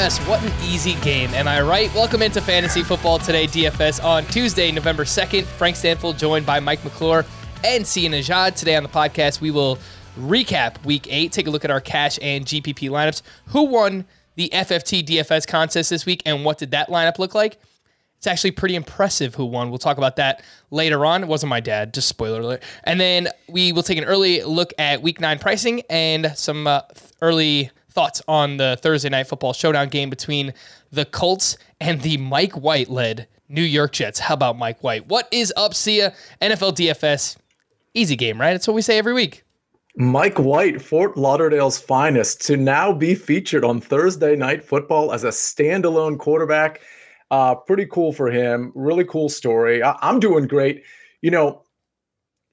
[0.00, 1.94] DFS, what an easy game, am I right?
[1.94, 5.44] Welcome into Fantasy Football Today DFS on Tuesday, November 2nd.
[5.44, 7.26] Frank Stanfield joined by Mike McClure
[7.64, 8.54] and Sia Nejad.
[8.54, 9.78] Today on the podcast, we will
[10.18, 13.20] recap week eight, take a look at our cash and GPP lineups.
[13.48, 17.60] Who won the FFT DFS contest this week, and what did that lineup look like?
[18.16, 19.68] It's actually pretty impressive who won.
[19.68, 21.24] We'll talk about that later on.
[21.24, 22.62] It wasn't my dad, just spoiler alert.
[22.84, 26.80] And then we will take an early look at week nine pricing and some uh,
[27.20, 30.52] early thoughts on the Thursday night football showdown game between
[30.90, 34.18] the Colts and the Mike White led New York Jets.
[34.18, 35.06] How about Mike White?
[35.08, 36.14] What is up, Sia?
[36.40, 37.36] NFL DFS.
[37.94, 38.52] Easy game, right?
[38.52, 39.42] That's what we say every week.
[39.96, 45.28] Mike White, Fort Lauderdale's finest, to now be featured on Thursday Night Football as a
[45.28, 46.80] standalone quarterback
[47.32, 48.72] uh, pretty cool for him.
[48.74, 49.82] Really cool story.
[49.82, 50.82] I- I'm doing great.
[51.22, 51.62] You know,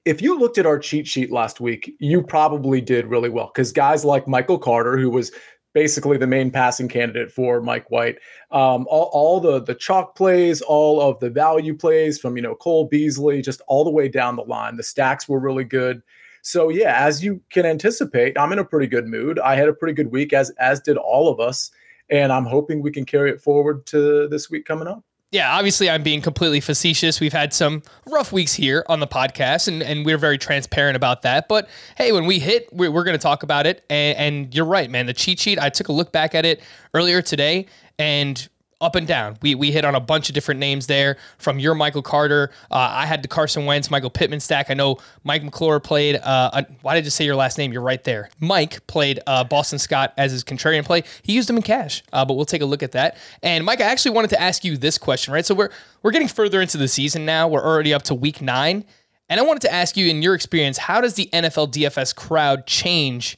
[0.08, 3.72] if you looked at our cheat sheet last week, you probably did really well because
[3.72, 5.30] guys like Michael Carter, who was
[5.74, 8.16] basically the main passing candidate for Mike White,
[8.50, 12.54] um, all, all the the chalk plays, all of the value plays from you know
[12.54, 14.76] Cole Beasley, just all the way down the line.
[14.76, 16.02] The stacks were really good.
[16.42, 19.38] So yeah, as you can anticipate, I'm in a pretty good mood.
[19.38, 21.70] I had a pretty good week, as as did all of us
[22.10, 25.04] and I'm hoping we can carry it forward to this week coming up.
[25.30, 27.20] Yeah, obviously, I'm being completely facetious.
[27.20, 31.20] We've had some rough weeks here on the podcast, and, and we're very transparent about
[31.22, 31.48] that.
[31.48, 33.84] But hey, when we hit, we're, we're going to talk about it.
[33.90, 35.04] And, and you're right, man.
[35.04, 36.62] The cheat sheet, I took a look back at it
[36.94, 37.66] earlier today,
[37.98, 38.48] and
[38.80, 39.36] up and down.
[39.42, 42.50] We we hit on a bunch of different names there from your Michael Carter.
[42.70, 44.70] Uh, I had the Carson Wentz, Michael Pittman stack.
[44.70, 46.16] I know Mike McClure played.
[46.16, 47.72] Uh, why did just say your last name?
[47.72, 48.30] You're right there.
[48.40, 51.02] Mike played uh, Boston Scott as his contrarian play.
[51.22, 53.16] He used him in cash, uh, but we'll take a look at that.
[53.42, 55.44] And Mike, I actually wanted to ask you this question, right?
[55.44, 55.70] So we're
[56.02, 57.48] we're getting further into the season now.
[57.48, 58.84] We're already up to week nine,
[59.28, 62.66] and I wanted to ask you, in your experience, how does the NFL DFS crowd
[62.66, 63.36] change?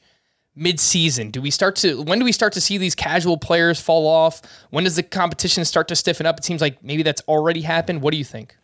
[0.61, 1.31] Mid-season?
[1.31, 4.43] Do we start to when do we start to see these casual players fall off?
[4.71, 6.39] When does the competition start to stiffen up?
[6.39, 8.03] It seems like maybe that's already happened.
[8.03, 8.57] What do you think?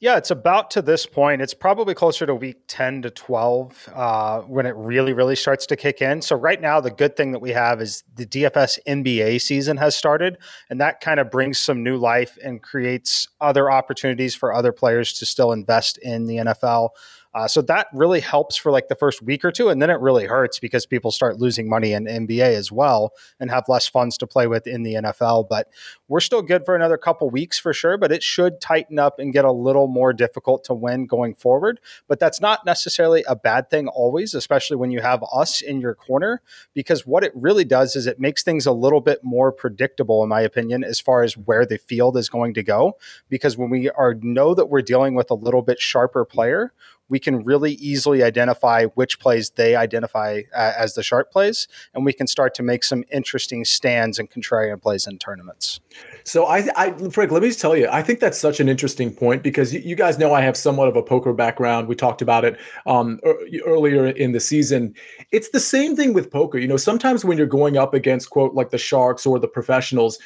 [0.00, 1.42] Yeah, it's about to this point.
[1.42, 5.76] It's probably closer to week 10 to 12 uh, when it really, really starts to
[5.76, 6.22] kick in.
[6.22, 9.96] So, right now, the good thing that we have is the DFS NBA season has
[9.96, 10.38] started,
[10.70, 15.12] and that kind of brings some new life and creates other opportunities for other players
[15.14, 16.90] to still invest in the NFL.
[17.34, 20.00] Uh, so that really helps for like the first week or two, and then it
[20.00, 24.16] really hurts because people start losing money in NBA as well and have less funds
[24.18, 25.48] to play with in the NFL.
[25.48, 25.68] But
[26.08, 27.98] we're still good for another couple weeks for sure.
[27.98, 31.80] But it should tighten up and get a little more difficult to win going forward.
[32.08, 35.94] But that's not necessarily a bad thing always, especially when you have us in your
[35.94, 36.40] corner,
[36.74, 40.28] because what it really does is it makes things a little bit more predictable, in
[40.28, 42.96] my opinion, as far as where the field is going to go.
[43.28, 46.72] Because when we are know that we're dealing with a little bit sharper player,
[47.08, 52.04] we can really easily identify which plays they identify uh, as the sharp plays, and
[52.04, 55.80] we can start to make some interesting stands and contrarian plays in tournaments.
[56.24, 59.12] So I, I, Frank, let me just tell you, I think that's such an interesting
[59.12, 61.88] point because you, guys know I have somewhat of a poker background.
[61.88, 63.18] We talked about it um,
[63.66, 64.94] earlier in the season.
[65.32, 66.58] It's the same thing with poker.
[66.58, 70.18] You know, sometimes when you're going up against quote like the sharks or the professionals,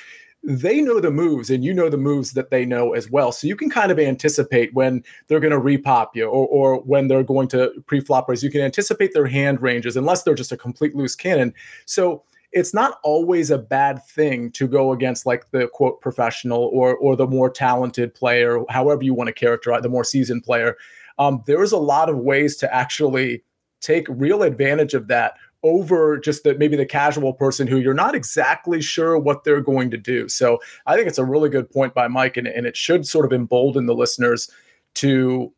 [0.44, 3.30] they know the moves and you know the moves that they know as well.
[3.30, 7.06] So you can kind of anticipate when they're going to repop you or, or when
[7.06, 8.28] they're going to pre-flop.
[8.42, 11.54] You can anticipate their hand ranges unless they're just a complete loose cannon.
[11.86, 16.96] So it's not always a bad thing to go against like the quote professional or
[16.96, 20.76] or the more talented player, however you want to characterize the more seasoned player.
[21.18, 23.42] Um, there is a lot of ways to actually
[23.80, 28.14] take real advantage of that over just the maybe the casual person who you're not
[28.14, 30.28] exactly sure what they're going to do.
[30.28, 33.24] So I think it's a really good point by Mike, and, and it should sort
[33.24, 34.50] of embolden the listeners
[34.94, 35.52] to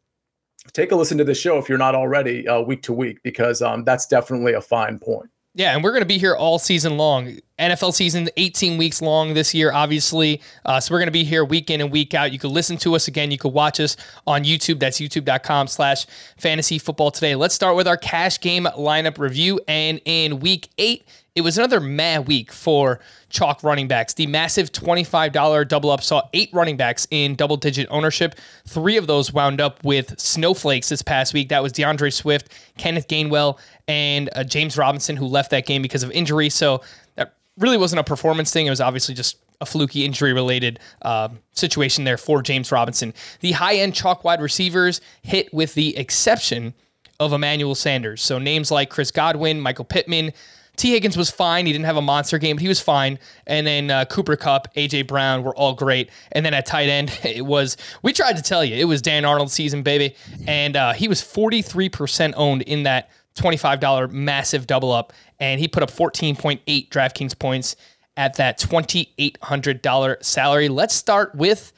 [0.72, 3.62] take a listen to the show if you're not already uh, week to week, because
[3.62, 5.31] um, that's definitely a fine point.
[5.56, 7.38] Yeah, and we're going to be here all season long.
[7.60, 10.42] NFL season 18 weeks long this year, obviously.
[10.65, 12.33] Uh, so we're going to be here week in and week out.
[12.33, 13.30] You can listen to us again.
[13.30, 13.97] You can watch us
[14.27, 14.80] on YouTube.
[14.80, 16.06] That's youtube.com slash
[16.39, 17.36] fantasy football today.
[17.36, 19.60] Let's start with our cash game lineup review.
[19.68, 21.04] And in week eight,
[21.34, 24.15] it was another mad week for chalk running backs.
[24.15, 28.36] The massive $25 double up saw eight running backs in double digit ownership.
[28.69, 31.48] Three of those wound up with snowflakes this past week.
[31.48, 33.59] That was D'Andre Swift, Kenneth Gainwell,
[33.89, 36.48] and uh, James Robinson, who left that game because of injury.
[36.48, 36.83] So
[37.16, 38.66] that really wasn't a performance thing.
[38.66, 43.13] It was obviously just a fluky injury related uh, situation there for James Robinson.
[43.41, 46.75] The high end chalk wide receivers hit with the exception
[47.19, 48.22] of Emmanuel Sanders.
[48.22, 50.33] So names like Chris Godwin, Michael Pittman,
[50.76, 51.66] Tee Higgins was fine.
[51.66, 53.18] He didn't have a monster game, but he was fine.
[53.47, 56.10] And then uh, Cooper Kupp, AJ Brown were all great.
[56.32, 59.24] And then at tight end, it was we tried to tell you it was Dan
[59.24, 60.16] Arnold season, baby,
[60.47, 65.82] and uh, he was 43% owned in that $25 massive double up, and he put
[65.82, 67.76] up 14.8 DraftKings points.
[68.16, 70.68] at that $2,800 salary.
[70.68, 71.72] Let's start with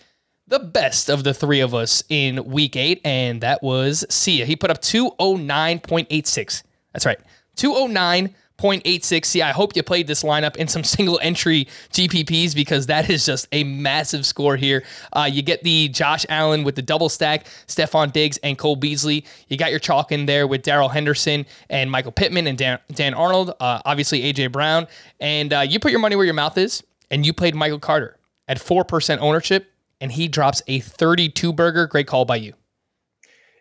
[0.48, 4.44] the best of the three of us in week eight, and that was Sia.
[4.44, 6.62] He put up 209.86.
[6.93, 7.19] That's right,
[7.56, 8.34] 209.
[8.58, 9.35] 0.86.
[9.35, 13.26] Yeah, I hope you played this lineup in some single entry GPPs because that is
[13.26, 14.85] just a massive score here.
[15.12, 19.25] Uh, you get the Josh Allen with the double stack, Stefon Diggs and Cole Beasley.
[19.49, 23.14] You got your chalk in there with Darrell Henderson and Michael Pittman and Dan, Dan
[23.14, 24.87] Arnold, uh, obviously AJ Brown.
[25.20, 28.19] And uh, you put your money where your mouth is, and you played Michael Carter
[28.49, 29.70] at 4% ownership,
[30.00, 31.87] and he drops a 32 burger.
[31.87, 32.55] Great call by you.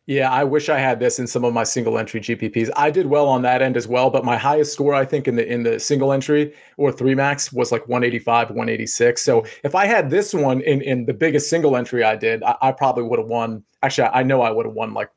[0.07, 2.69] Yeah, I wish I had this in some of my single entry GPPs.
[2.75, 5.35] I did well on that end as well, but my highest score I think in
[5.35, 9.21] the in the single entry or three max was like 185, 186.
[9.23, 12.55] So if I had this one in in the biggest single entry I did, I,
[12.61, 13.63] I probably would have won.
[13.81, 15.09] Actually, I know I would have won like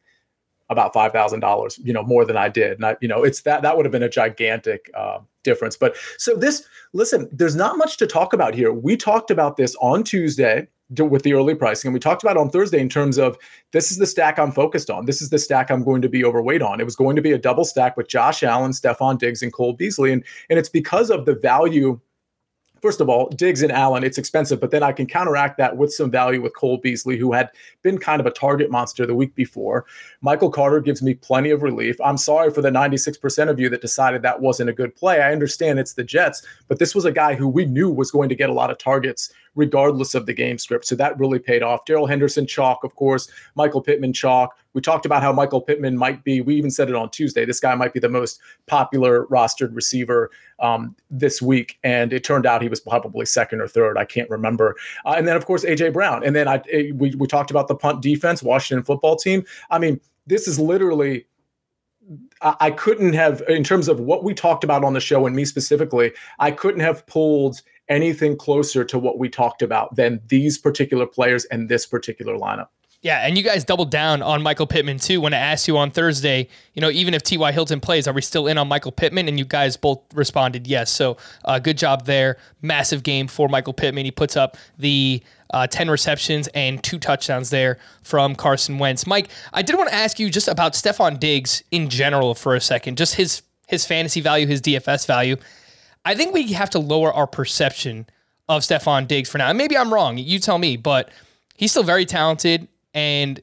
[0.70, 2.72] about five thousand dollars, you know, more than I did.
[2.72, 5.76] And I, you know, it's that that would have been a gigantic uh, difference.
[5.76, 6.64] But so this,
[6.94, 8.72] listen, there's not much to talk about here.
[8.72, 11.88] We talked about this on Tuesday with the early pricing.
[11.88, 13.36] And we talked about on Thursday in terms of
[13.72, 15.04] this is the stack I'm focused on.
[15.04, 16.80] This is the stack I'm going to be overweight on.
[16.80, 19.74] It was going to be a double stack with Josh Allen, Stefon Diggs, and Cole
[19.74, 20.12] Beasley.
[20.12, 22.00] And, and it's because of the value
[22.80, 25.92] first of all, Diggs and Allen, it's expensive, but then I can counteract that with
[25.92, 27.50] some value with Cole Beasley, who had
[27.82, 29.86] been kind of a target monster the week before.
[30.20, 31.96] Michael Carter gives me plenty of relief.
[32.00, 35.20] I'm sorry for the 96% of you that decided that wasn't a good play.
[35.20, 38.28] I understand it's the Jets, but this was a guy who we knew was going
[38.28, 40.86] to get a lot of targets regardless of the game script.
[40.86, 41.84] So that really paid off.
[41.84, 43.28] Darrell Henderson, chalk, of course.
[43.56, 44.56] Michael Pittman, chalk.
[44.72, 47.58] We talked about how Michael Pittman might be, we even said it on Tuesday, this
[47.58, 51.76] guy might be the most popular rostered receiver um, this week.
[51.82, 53.98] And it turned out he was probably second or third.
[53.98, 54.76] I can't remember.
[55.04, 55.90] Uh, and then, of course, A.J.
[55.90, 56.24] Brown.
[56.24, 56.62] And then I,
[56.94, 59.44] we, we talked about the punt defense, Washington football team.
[59.70, 61.26] I mean, this is literally
[62.40, 65.44] I couldn't have, in terms of what we talked about on the show and me
[65.44, 71.06] specifically, I couldn't have pulled anything closer to what we talked about than these particular
[71.06, 72.68] players and this particular lineup.
[73.00, 75.92] Yeah, and you guys doubled down on Michael Pittman too when I asked you on
[75.92, 77.52] Thursday, you know, even if T.Y.
[77.52, 79.28] Hilton plays, are we still in on Michael Pittman?
[79.28, 80.90] And you guys both responded yes.
[80.90, 82.38] So uh, good job there.
[82.60, 84.04] Massive game for Michael Pittman.
[84.04, 89.06] He puts up the uh, 10 receptions and two touchdowns there from Carson Wentz.
[89.06, 92.60] Mike, I did want to ask you just about Stefon Diggs in general for a
[92.60, 95.36] second, just his his fantasy value, his DFS value.
[96.08, 98.06] I think we have to lower our perception
[98.48, 99.48] of Stefon Diggs for now.
[99.50, 100.16] And maybe I'm wrong.
[100.16, 101.10] You tell me, but
[101.54, 103.38] he's still very talented and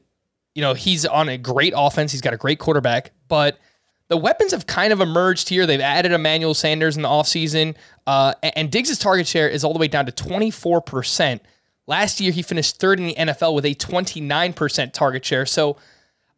[0.56, 2.12] you know he's on a great offense.
[2.12, 3.60] He's got a great quarterback, but
[4.08, 5.68] the weapons have kind of emerged here.
[5.68, 7.76] They've added Emmanuel Sanders in the offseason,
[8.08, 11.42] uh, and Diggs' target share is all the way down to 24%.
[11.86, 15.46] Last year, he finished third in the NFL with a 29% target share.
[15.46, 15.78] So,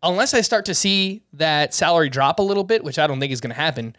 [0.03, 3.31] unless I start to see that salary drop a little bit, which I don't think
[3.31, 3.95] is going to happen,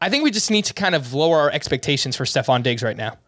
[0.00, 2.96] I think we just need to kind of lower our expectations for Stefon Diggs right
[2.96, 3.18] now.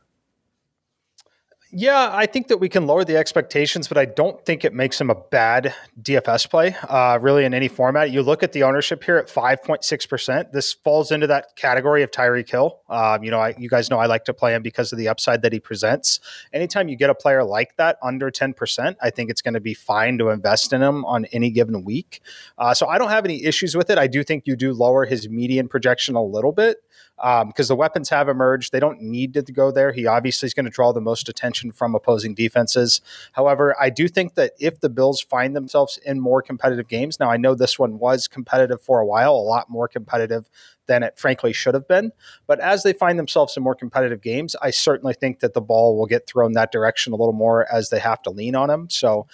[1.70, 4.98] Yeah, I think that we can lower the expectations, but I don't think it makes
[4.98, 8.10] him a bad DFS play, uh, really, in any format.
[8.10, 10.52] You look at the ownership here at 5.6%.
[10.52, 12.80] This falls into that category of Tyreek Hill.
[12.88, 15.08] Um, you know, I, you guys know I like to play him because of the
[15.08, 16.20] upside that he presents.
[16.54, 19.74] Anytime you get a player like that under 10%, I think it's going to be
[19.74, 22.22] fine to invest in him on any given week.
[22.56, 23.98] Uh, so I don't have any issues with it.
[23.98, 26.78] I do think you do lower his median projection a little bit
[27.18, 28.72] because um, the weapons have emerged.
[28.72, 29.92] They don't need to go there.
[29.92, 33.00] He obviously is going to draw the most attention from opposing defenses.
[33.32, 37.30] However, I do think that if the Bills find themselves in more competitive games, now
[37.30, 40.48] I know this one was competitive for a while, a lot more competitive
[40.86, 42.10] than it frankly should have been.
[42.46, 45.96] But as they find themselves in more competitive games, I certainly think that the ball
[45.96, 48.88] will get thrown that direction a little more as they have to lean on him.
[48.90, 49.26] So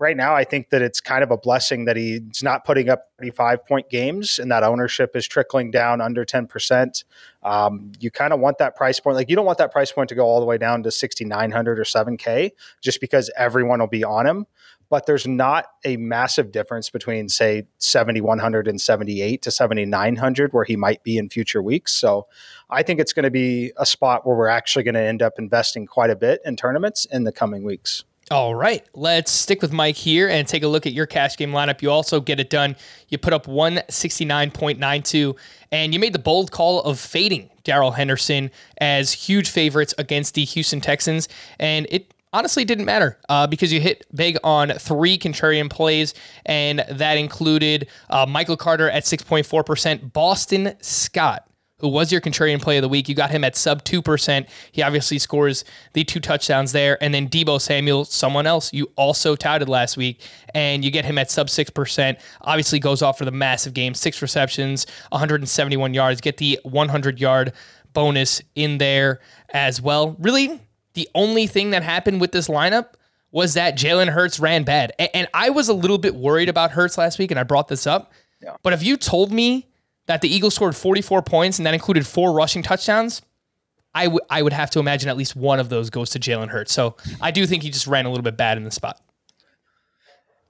[0.00, 3.10] right now, I think that it's kind of a blessing that he's not putting up
[3.18, 7.04] 35 point games and that ownership is trickling down under 10%.
[7.42, 9.16] Um, you kind of want that price point.
[9.16, 11.78] Like, you don't want that price point to go all the way down to 6,900
[11.78, 14.46] or 7K just because everyone will be on him.
[14.88, 20.74] But there's not a massive difference between, say, 7,100 and 78 to 7,900 where he
[20.74, 21.92] might be in future weeks.
[21.92, 22.26] So
[22.70, 25.34] I think it's going to be a spot where we're actually going to end up
[25.38, 28.04] investing quite a bit in tournaments in the coming weeks.
[28.32, 31.50] All right, let's stick with Mike here and take a look at your cash game
[31.50, 31.82] lineup.
[31.82, 32.76] You also get it done.
[33.08, 35.36] You put up 169.92,
[35.72, 40.44] and you made the bold call of fading Darrell Henderson as huge favorites against the
[40.44, 41.28] Houston Texans.
[41.58, 46.14] And it honestly didn't matter uh, because you hit big on three contrarian plays,
[46.46, 51.49] and that included uh, Michael Carter at 6.4%, Boston Scott
[51.80, 53.08] who was your contrarian play of the week.
[53.08, 54.48] You got him at sub 2%.
[54.72, 57.02] He obviously scores the two touchdowns there.
[57.02, 60.20] And then Deebo Samuel, someone else you also touted last week,
[60.54, 62.20] and you get him at sub 6%.
[62.42, 67.52] Obviously goes off for the massive game, six receptions, 171 yards, get the 100 yard
[67.92, 69.20] bonus in there
[69.52, 70.16] as well.
[70.20, 70.60] Really,
[70.94, 72.94] the only thing that happened with this lineup
[73.32, 74.92] was that Jalen Hurts ran bad.
[75.14, 77.86] And I was a little bit worried about Hurts last week, and I brought this
[77.86, 78.12] up.
[78.42, 78.56] Yeah.
[78.62, 79.68] But if you told me
[80.10, 83.22] that the Eagles scored 44 points and that included four rushing touchdowns,
[83.94, 86.48] I, w- I would have to imagine at least one of those goes to Jalen
[86.48, 86.72] Hurts.
[86.72, 89.00] So I do think he just ran a little bit bad in the spot.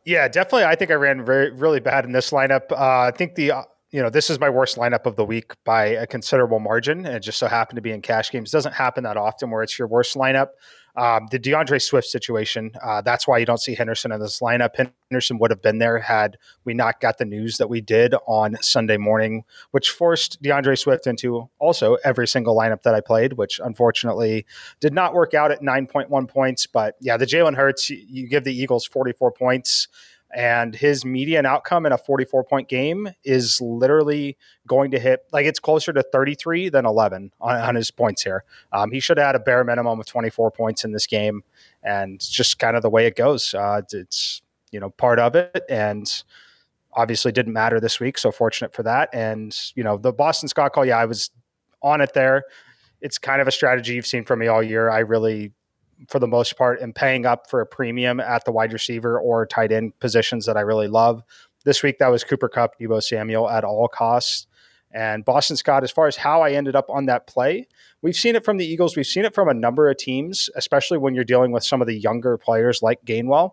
[0.06, 0.64] Yeah, definitely.
[0.64, 2.72] I think I ran very really bad in this lineup.
[2.72, 3.52] Uh, I think the
[3.90, 7.14] you know this is my worst lineup of the week by a considerable margin, and
[7.14, 8.48] it just so happened to be in cash games.
[8.48, 10.48] It doesn't happen that often where it's your worst lineup.
[10.96, 14.90] Um, the D'Andre Swift situation, uh, that's why you don't see Henderson in this lineup.
[15.10, 18.56] Henderson would have been there had we not got the news that we did on
[18.62, 23.60] Sunday morning, which forced D'Andre Swift into also every single lineup that I played, which
[23.62, 24.46] unfortunately
[24.80, 26.66] did not work out at 9.1 points.
[26.66, 29.88] But yeah, the Jalen Hurts, you give the Eagles 44 points
[30.34, 35.46] and his median outcome in a 44 point game is literally going to hit like
[35.46, 38.44] it's closer to 33 than 11 on, on his points here.
[38.72, 41.42] Um, he should have had a bare minimum of 24 points in this game,
[41.82, 43.54] and it's just kind of the way it goes.
[43.54, 46.22] Uh, it's you know part of it, and
[46.92, 48.18] obviously didn't matter this week.
[48.18, 49.08] So fortunate for that.
[49.12, 51.30] And you know the Boston Scott call, yeah, I was
[51.82, 52.44] on it there.
[53.00, 54.90] It's kind of a strategy you've seen from me all year.
[54.90, 55.52] I really
[56.08, 59.46] for the most part, am paying up for a premium at the wide receiver or
[59.46, 61.22] tight end positions that I really love.
[61.64, 64.46] This week, that was Cooper Kupp, Deebo Samuel at all costs.
[64.92, 67.68] And Boston Scott, as far as how I ended up on that play,
[68.02, 68.96] we've seen it from the Eagles.
[68.96, 71.86] We've seen it from a number of teams, especially when you're dealing with some of
[71.86, 73.52] the younger players like Gainwell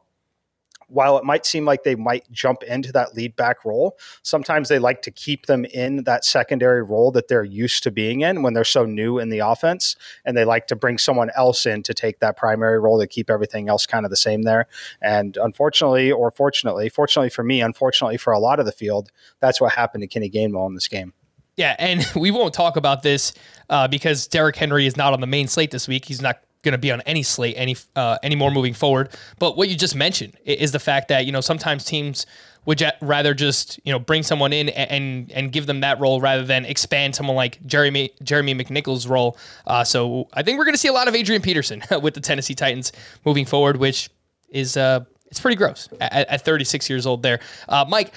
[0.87, 4.79] while it might seem like they might jump into that lead back role, sometimes they
[4.79, 8.53] like to keep them in that secondary role that they're used to being in when
[8.53, 9.95] they're so new in the offense.
[10.25, 13.29] And they like to bring someone else in to take that primary role to keep
[13.29, 14.67] everything else kind of the same there.
[15.01, 19.59] And unfortunately, or fortunately, fortunately for me, unfortunately for a lot of the field, that's
[19.59, 21.13] what happened to Kenny Gainwell in this game.
[21.57, 23.33] Yeah, and we won't talk about this
[23.69, 26.05] uh, because Derrick Henry is not on the main slate this week.
[26.05, 29.09] He's not going to be on any slate any uh, anymore moving forward.
[29.39, 32.25] But what you just mentioned is the fact that you know sometimes teams
[32.65, 36.43] would rather just you know bring someone in and and give them that role rather
[36.43, 39.37] than expand someone like Jeremy Jeremy McNichols' role.
[39.65, 42.21] Uh, so I think we're going to see a lot of Adrian Peterson with the
[42.21, 42.91] Tennessee Titans
[43.25, 44.09] moving forward, which
[44.49, 47.21] is uh it's pretty gross at, at 36 years old.
[47.23, 48.13] There, uh, Mike,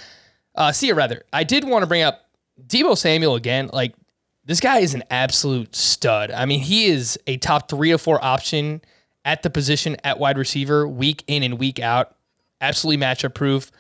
[0.55, 1.23] uh, Sia rather.
[1.33, 2.29] I did want to bring up
[2.67, 3.71] Deebo Samuel again.
[3.73, 3.95] Like
[4.51, 6.33] this guy is an absolute stud.
[6.33, 8.83] I mean, he is a top three or four option
[9.25, 12.17] at the position at wide receiver, week in and week out.
[12.61, 13.71] Absolutely matchup proof.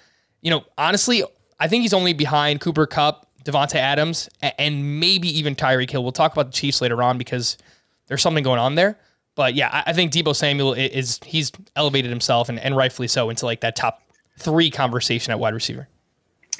[0.42, 1.24] You know, honestly,
[1.58, 6.04] I think he's only behind Cooper Kupp, Davante Adams, and maybe even Tyreek Hill.
[6.04, 7.58] We'll talk about the Chiefs later on because
[8.06, 8.96] there's something going on there.
[9.34, 13.44] But yeah, I think Deebo Samuel is he's elevated himself and, and rightfully so into
[13.44, 14.04] like that top
[14.38, 15.88] three conversation at wide receiver.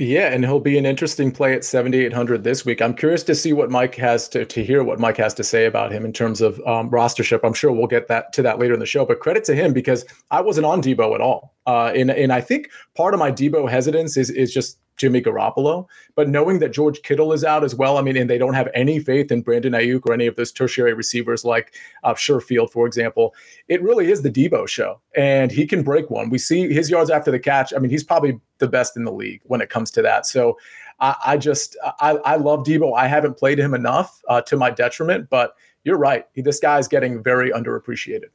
[0.00, 2.80] Yeah, and he'll be an interesting play at 7,800 this week.
[2.80, 5.66] I'm curious to see what Mike has to, to hear what Mike has to say
[5.66, 7.40] about him in terms of um, rostership.
[7.44, 9.74] I'm sure we'll get that to that later in the show, but credit to him
[9.74, 11.54] because I wasn't on Deebo at all.
[11.66, 15.88] Uh, and, and I think part of my Deebo hesitance is, is just Jimmy Garoppolo.
[16.14, 18.68] But knowing that George Kittle is out as well, I mean, and they don't have
[18.74, 22.86] any faith in Brandon Aiyuk or any of those tertiary receivers like uh, Sherfield, for
[22.86, 23.34] example,
[23.68, 25.00] it really is the Deebo show.
[25.16, 26.28] And he can break one.
[26.28, 27.72] We see his yards after the catch.
[27.74, 30.26] I mean, he's probably the best in the league when it comes to that.
[30.26, 30.58] So
[31.00, 32.94] I, I just, I, I love Deebo.
[32.94, 35.54] I haven't played him enough uh, to my detriment, but
[35.84, 36.26] you're right.
[36.36, 38.28] This guy is getting very underappreciated.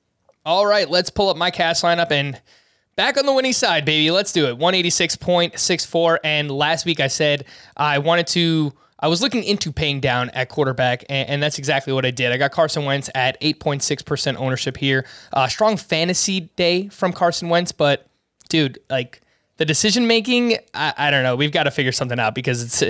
[0.46, 2.42] All right, let's pull up my cash lineup and
[2.96, 4.10] Back on the winning side, baby.
[4.10, 4.58] Let's do it.
[4.58, 6.20] 186.64.
[6.24, 7.44] And last week I said
[7.76, 11.92] I wanted to, I was looking into paying down at quarterback, and, and that's exactly
[11.92, 12.32] what I did.
[12.32, 15.06] I got Carson Wentz at 8.6% ownership here.
[15.34, 18.08] Uh, strong fantasy day from Carson Wentz, but
[18.48, 19.22] dude, like,
[19.58, 21.36] the decision making, I, I, don't know.
[21.36, 22.82] We've got to figure something out because it's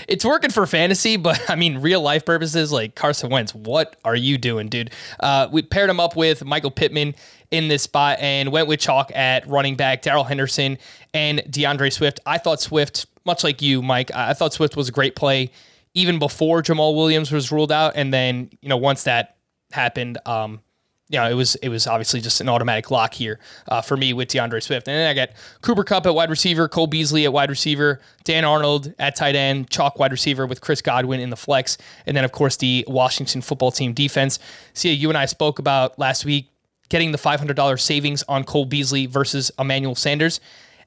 [0.08, 2.72] it's working for fantasy, but I mean real life purposes.
[2.72, 4.90] Like Carson Wentz, what are you doing, dude?
[5.20, 7.14] Uh, we paired him up with Michael Pittman
[7.50, 10.78] in this spot and went with chalk at running back, darrell Henderson
[11.14, 12.20] and d'Andre Swift.
[12.26, 15.50] I thought Swift, much like you, Mike, I thought Swift was a great play
[15.94, 17.94] even before jamaal Williams was ruled out.
[17.96, 19.36] And then, you know, once that
[19.72, 20.60] happened, um,
[21.08, 23.38] you know, it was it was obviously just an automatic lock here
[23.68, 24.88] uh, for me with D'Andre Swift.
[24.88, 25.30] And then I got
[25.62, 29.70] Cooper Kupp at wide receiver, Cole Beasley at wide receiver, Dan Arnold at tight end,
[29.70, 33.40] chalk wide receiver with Chris Godwin in the flex, and then of course the Washington
[33.40, 34.38] football team defense.
[34.74, 36.50] Sia, you and I spoke about last week
[36.88, 40.40] getting the $500 savings on Cole Beasley versus Emmanuel Sanders.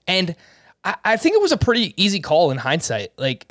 [0.08, 0.36] And
[0.84, 3.12] I, I think it was a pretty easy call in hindsight.
[3.18, 3.48] Like,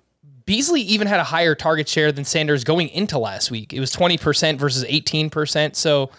[0.46, 3.72] Beasley even had a higher target share than Sanders going into last week.
[3.72, 5.76] It was 20% versus 18%.
[5.76, 6.10] So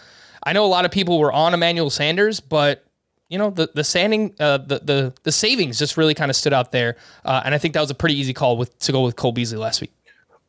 [0.44, 2.84] I know a lot of people were on Emmanuel Sanders, but
[3.28, 6.52] you know the the sanding uh, the the the savings just really kind of stood
[6.52, 9.02] out there, uh, and I think that was a pretty easy call with to go
[9.02, 9.92] with Cole Beasley last week.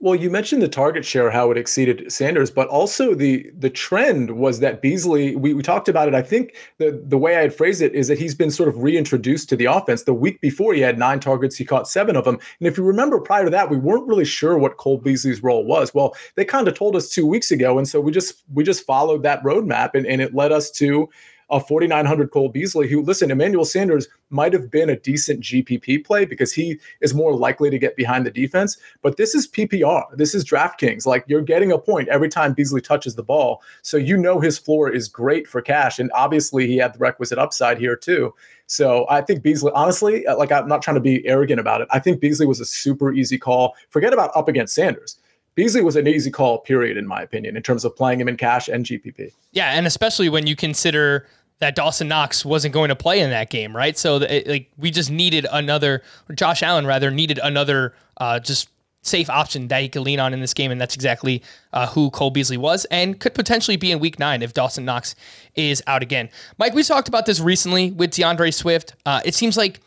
[0.04, 4.32] Well, you mentioned the target share, how it exceeded Sanders, but also the the trend
[4.32, 5.34] was that Beasley.
[5.38, 6.14] We, we talked about it.
[6.14, 8.84] I think the the way I had phrased it is that he's been sort of
[8.84, 10.04] reintroduced to the offense.
[10.04, 12.38] The week before, he had nine targets, he caught seven of them.
[12.60, 15.64] And if you remember, prior to that, we weren't really sure what Cole Beasley's role
[15.64, 15.94] was.
[15.94, 18.86] Well, they kind of told us two weeks ago, and so we just we just
[18.86, 21.08] followed that roadmap, and, and it led us to
[21.50, 26.26] a 4,900 Cole Beasley, who, listen, Emmanuel Sanders might have been a decent GPP play
[26.26, 28.78] because he is more likely to get behind the defense.
[29.02, 30.04] But this is PPR.
[30.16, 31.06] This is DraftKings.
[31.06, 33.62] Like you're getting a point every time Beasley touches the ball.
[33.82, 36.00] So you know his floor is great for cash.
[36.00, 38.34] And obviously he had the requisite upside here too.
[38.66, 41.88] So I think Beasley, honestly, uh, like I'm not trying to be arrogant about it.
[41.92, 43.76] I think Beasley was a super easy call.
[43.90, 45.20] Forget about up against Sanders.
[45.56, 48.38] Beasley was an easy call, period, in my opinion, in terms of playing him in
[48.38, 49.32] cash and GPP.
[49.52, 51.28] Yeah, and especially when you consider
[51.60, 53.98] that Dawson Knox wasn't going to play in that game, right?
[53.98, 56.02] So like we just needed another,
[56.34, 58.70] Josh Allen rather needed another uh, just
[59.04, 62.10] safe option that he could lean on in this game, and that's exactly uh, who
[62.10, 65.16] Cole Beasley was, and could potentially be in Week Nine if Dawson Knox
[65.56, 66.30] is out again.
[66.58, 68.96] Mike, we talked about this recently with D'Andre Swift.
[69.06, 69.82] Uh, it seems like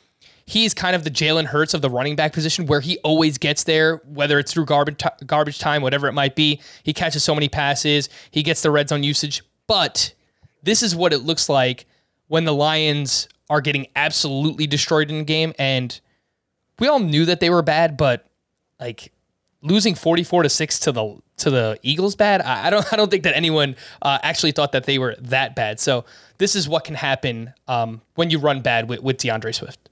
[0.46, 3.64] he's kind of the Jalen Hurts of the running back position, where he always gets
[3.64, 6.60] there, whether it's through garbage t- garbage time, whatever it might be.
[6.82, 10.14] He catches so many passes, he gets the red zone usage, but
[10.62, 11.86] this is what it looks like
[12.28, 15.52] when the Lions are getting absolutely destroyed in the game.
[15.58, 15.98] And
[16.78, 18.26] we all knew that they were bad, but
[18.80, 19.12] like
[19.62, 22.40] losing 44 to 6 to the to the Eagles bad.
[22.40, 25.80] I, don't I don't think that anyone uh, actually thought that they were that bad.
[25.80, 26.04] So
[26.38, 29.88] this is what can happen um, when you run bad with, with D'Andre Swift.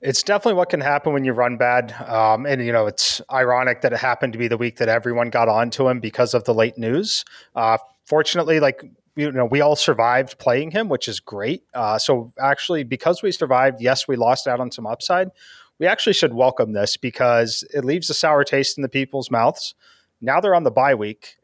[0.00, 1.92] It's definitely what can happen when you run bad.
[2.08, 5.30] Um, and, you know, it's ironic that it happened to be the week that everyone
[5.30, 7.24] got onto him because of the late news.
[7.56, 8.84] Uh, fortunately, like
[9.18, 11.64] you know we all survived playing him, which is great.
[11.74, 15.30] Uh, so actually, because we survived, yes, we lost out on some upside.
[15.78, 19.74] We actually should welcome this because it leaves a sour taste in the people's mouths.
[20.20, 21.36] Now they're on the bye week,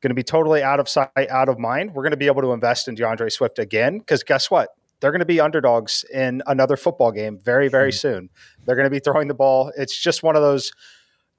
[0.00, 1.94] going to be totally out of sight, out of mind.
[1.94, 4.74] We're going to be able to invest in D'Andre Swift again because guess what?
[5.00, 7.96] They're going to be underdogs in another football game very, very mm-hmm.
[7.96, 8.30] soon.
[8.64, 9.72] They're going to be throwing the ball.
[9.76, 10.72] It's just one of those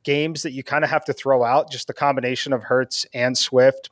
[0.03, 1.71] games that you kind of have to throw out.
[1.71, 3.89] Just the combination of Hurts and Swift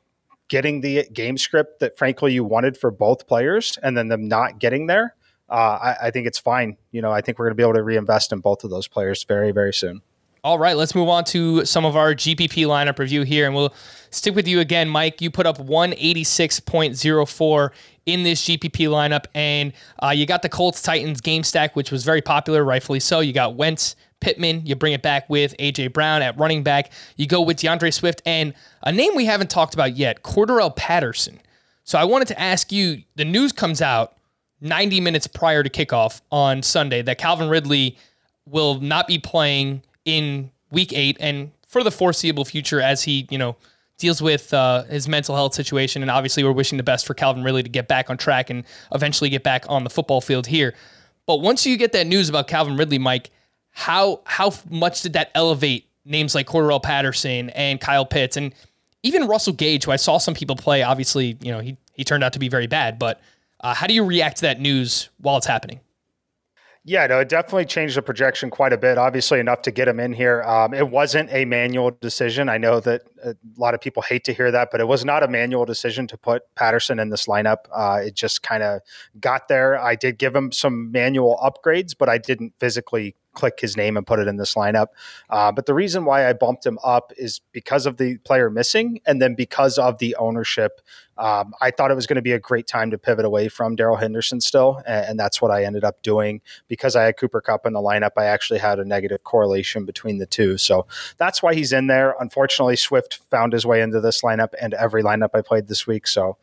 [0.48, 4.58] getting the game script that frankly you wanted for both players and then them not
[4.58, 5.14] getting there,
[5.48, 6.76] uh, I, I, think it's fine.
[6.92, 8.88] You know, I think we're going to be able to reinvest in both of those
[8.88, 10.02] players very, very soon.
[10.44, 13.72] All right, let's move on to some of our GPP lineup review here, and we'll
[14.10, 15.22] stick with you again, Mike.
[15.22, 17.70] You put up 186.04
[18.04, 22.04] in this GPP lineup, and uh, you got the Colts Titans game stack, which was
[22.04, 23.20] very popular, rightfully so.
[23.20, 24.66] You got Wentz, Pittman.
[24.66, 25.88] You bring it back with A.J.
[25.88, 26.92] Brown at running back.
[27.16, 28.52] You go with D'Andre Swift and
[28.82, 31.40] a name we haven't talked about yet, Cordarrelle Patterson.
[31.84, 34.18] So I wanted to ask you the news comes out
[34.60, 37.96] 90 minutes prior to kickoff on Sunday that Calvin Ridley
[38.44, 43.38] will not be playing in week eight and for the foreseeable future as he, you
[43.38, 43.56] know,
[43.98, 46.02] deals with uh, his mental health situation.
[46.02, 48.64] And obviously, we're wishing the best for Calvin Ridley to get back on track and
[48.92, 50.74] eventually get back on the football field here.
[51.26, 53.30] But once you get that news about Calvin Ridley, Mike,
[53.70, 58.54] how how much did that elevate names like Cordarrelle Patterson and Kyle Pitts and
[59.02, 60.82] even Russell Gage, who I saw some people play.
[60.82, 63.20] Obviously, you know he he turned out to be very bad, but
[63.60, 65.80] uh, how do you react to that news while it's happening?
[66.86, 68.98] Yeah, no, it definitely changed the projection quite a bit.
[68.98, 70.42] Obviously, enough to get him in here.
[70.42, 72.50] Um, it wasn't a manual decision.
[72.50, 75.22] I know that a lot of people hate to hear that, but it was not
[75.22, 77.64] a manual decision to put Patterson in this lineup.
[77.74, 78.82] Uh, it just kind of
[79.18, 79.78] got there.
[79.80, 84.06] I did give him some manual upgrades, but I didn't physically click his name and
[84.06, 84.88] put it in this lineup.
[85.28, 89.00] Uh, but the reason why I bumped him up is because of the player missing,
[89.06, 90.80] and then because of the ownership.
[91.16, 93.76] Um, I thought it was going to be a great time to pivot away from
[93.76, 97.40] Darrell Henderson still, and, and, that's what I ended up doing because I had Cooper
[97.40, 98.10] Kupp in the lineup.
[98.16, 102.16] I actually had a negative correlation between the two, so that's why he's in there.
[102.18, 106.08] Unfortunately, Swift found his way into this lineup and every lineup I played this week.
[106.08, 106.36] So,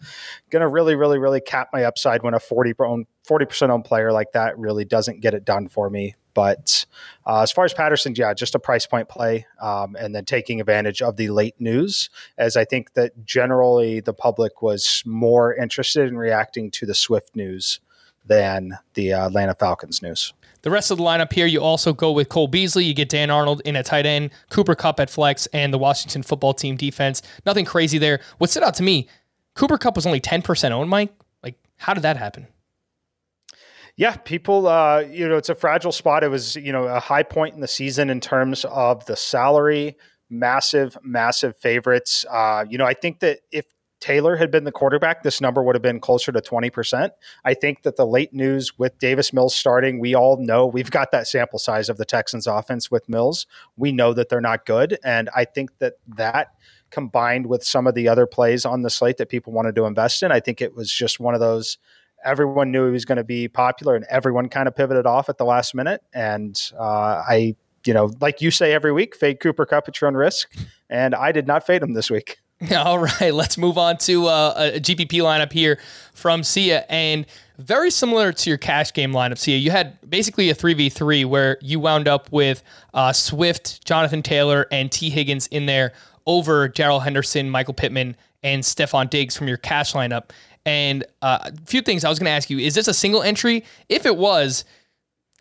[0.49, 4.12] going to really, really, really cap my upside when a 40 own 40% owned player
[4.12, 6.15] like that really doesn't get it done for me.
[6.34, 6.86] But
[7.26, 10.60] uh, as far as Patterson, yeah, just a price point play, um, and then taking
[10.62, 16.08] advantage of the late news, as I think that generally the public was more interested
[16.08, 17.80] in reacting to the Swift news
[18.26, 20.34] than the uh, Atlanta Falcons news.
[20.62, 22.86] The rest of the lineup here, you also go with Cole Beasley.
[22.86, 26.22] You get Dan Arnold in a tight end, Cooper Kupp at flex, and the Washington
[26.22, 27.24] football team defense.
[27.46, 28.20] Nothing crazy there.
[28.38, 29.08] What stood out to me,
[29.56, 31.13] Cooper Kupp was only 10% owned, Mike.
[31.44, 32.48] Like, how did that happen?
[34.02, 36.24] Yeah, people, uh, you know, it's a fragile spot.
[36.24, 39.96] It was, you know, a high point in the season in terms of the salary,
[40.28, 42.26] massive, massive favorites.
[42.28, 43.68] Uh, you know, I think that if
[44.00, 47.12] Taylor had been the quarterback, this number would have been closer to 20%.
[47.46, 51.12] I think that the late news with Davis Mills starting, we all know we've got
[51.12, 53.46] that sample size of the Texans offense with Mills.
[53.78, 54.98] We know that they're not good.
[55.04, 56.56] And I think that that
[56.90, 60.24] combined with some of the other plays on the slate that people wanted to invest
[60.24, 61.78] in, I think it was just one of those
[62.23, 65.38] everyone knew he was going to be popular and everyone kind of pivoted off at
[65.38, 66.01] the last minute.
[66.13, 67.55] And uh, I,
[67.86, 70.53] you know, like you say every week, fade Cooper Kupp at your own risk.
[70.89, 72.38] And I did not fade him this week.
[72.75, 75.79] All right, let's move on to uh, a GPP lineup here
[76.13, 76.86] from Sia.
[76.89, 77.25] And
[77.57, 81.79] very similar to your cash game lineup, Sia, you had basically a 3v3 where you
[81.79, 82.62] wound up with
[82.93, 85.93] uh, Swift, Jonathan Taylor, and Tee Higgins in there
[86.27, 90.29] over Darrell Henderson, Michael Pittman, and Stefon Diggs from your cash lineup.
[90.65, 93.21] And uh, a few things I was going to ask you: Is this a single
[93.21, 93.63] entry?
[93.89, 94.65] If it was,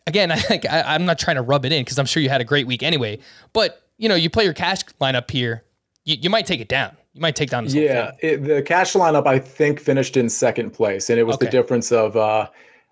[0.06, 2.28] again, I, like, I, I'm not trying to rub it in because I'm sure you
[2.28, 3.18] had a great week anyway.
[3.52, 5.64] But you know, you play your cash lineup here,
[6.04, 6.96] you, you might take it down.
[7.12, 7.64] You might take down.
[7.64, 11.36] This yeah, it, the cash lineup I think finished in second place, and it was
[11.36, 11.46] okay.
[11.46, 12.16] the difference of.
[12.16, 12.48] Uh,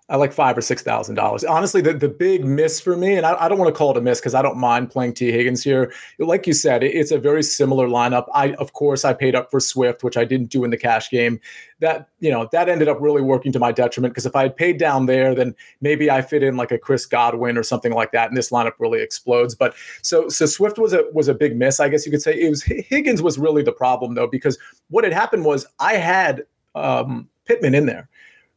[0.09, 1.43] I like five or six thousand dollars.
[1.43, 3.97] Honestly, the, the big miss for me, and I, I don't want to call it
[3.97, 5.93] a miss because I don't mind playing Tee Higgins here.
[6.17, 8.25] Like you said, it, it's a very similar lineup.
[8.33, 11.11] I of course I paid up for Swift, which I didn't do in the cash
[11.11, 11.39] game.
[11.79, 14.57] That you know that ended up really working to my detriment because if I had
[14.57, 18.11] paid down there, then maybe I fit in like a Chris Godwin or something like
[18.13, 19.53] that, and this lineup really explodes.
[19.53, 22.33] But so so Swift was a was a big miss, I guess you could say.
[22.33, 24.57] It was Higgins was really the problem though because
[24.89, 28.09] what had happened was I had um, Pittman in there.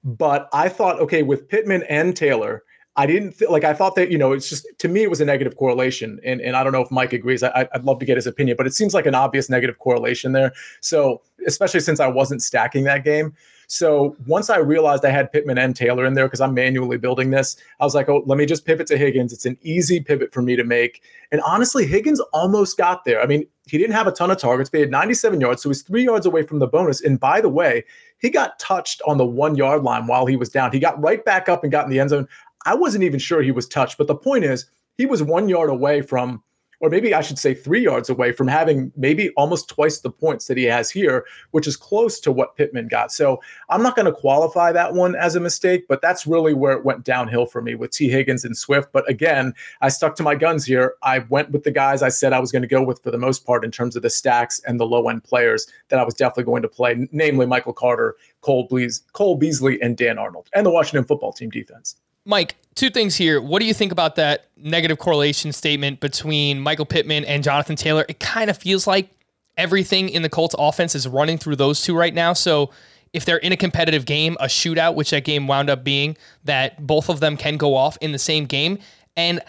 [0.05, 2.65] But I thought, okay, with Pittman and Taylor,
[2.97, 3.65] I didn't th- like.
[3.65, 6.41] I thought that you know, it's just to me, it was a negative correlation, and
[6.41, 7.43] and I don't know if Mike agrees.
[7.43, 10.33] I, I'd love to get his opinion, but it seems like an obvious negative correlation
[10.33, 10.53] there.
[10.81, 13.35] So especially since I wasn't stacking that game,
[13.73, 17.31] so once I realized I had Pittman and Taylor in there because I'm manually building
[17.31, 19.33] this, I was like, oh, let me just pivot to Higgins.
[19.33, 21.03] It's an easy pivot for me to make.
[21.31, 23.23] And honestly, Higgins almost got there.
[23.23, 25.63] I mean, he didn't have a ton of targets, but he had 97 yards.
[25.63, 27.01] So he's three yards away from the bonus.
[27.01, 27.85] And by the way,
[28.23, 30.73] he got touched on the one yard line while he was down.
[30.73, 32.29] He got right back up and got in the end zone.
[32.65, 33.99] I wasn't even sure he was touched.
[33.99, 36.43] But the point is, he was one yard away from
[36.83, 40.49] or maybe I should say three yards away from having maybe almost twice the points
[40.49, 43.13] that he has here, which is close to what Pittman got.
[43.13, 43.41] So
[43.71, 46.85] I'm not going to qualify that one as a mistake, but that's really where it
[46.85, 48.93] went downhill for me with Tee Higgins and Swift.
[48.93, 50.95] But again, I stuck to my guns here.
[51.05, 53.19] I went with the guys I said I was going to go with for the
[53.19, 56.15] most part in terms of the stacks and the low end players that I was
[56.15, 60.67] definitely going to play, namely Michael Carter, Cole, Bleas- Cole Beasley, and Dan Arnold, and
[60.67, 61.95] the Washington football team defense.
[62.25, 63.41] Mike, two things here.
[63.41, 68.05] What do you think about that negative correlation statement between Michael Pittman and Jonathan Taylor?
[68.09, 69.11] It kind of feels like
[69.57, 72.33] everything in the Colts offense is running through those two right now.
[72.33, 72.71] So
[73.13, 76.87] if they're in a competitive game, a shootout, which that game wound up being, that
[76.87, 78.79] both of them can go off in the same game.
[79.17, 79.41] And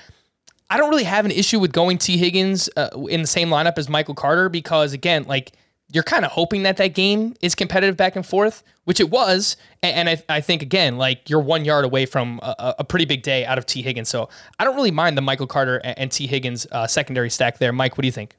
[0.70, 3.78] I don't really have an issue with going Tee Higgins uh, in the same lineup
[3.78, 5.54] as Michael Carter because, again, like
[5.94, 9.56] you're kind of hoping that that game is competitive back and forth, which it was.
[9.84, 13.22] And, I, I, think, again, like you're one yard away from a, a, pretty big
[13.22, 14.10] day out of Tee Higgins.
[14.10, 14.28] So
[14.58, 17.72] I don't really mind the Michael Carter and, Tee Higgins uh, secondary stack there.
[17.72, 18.36] Mike, what do you think?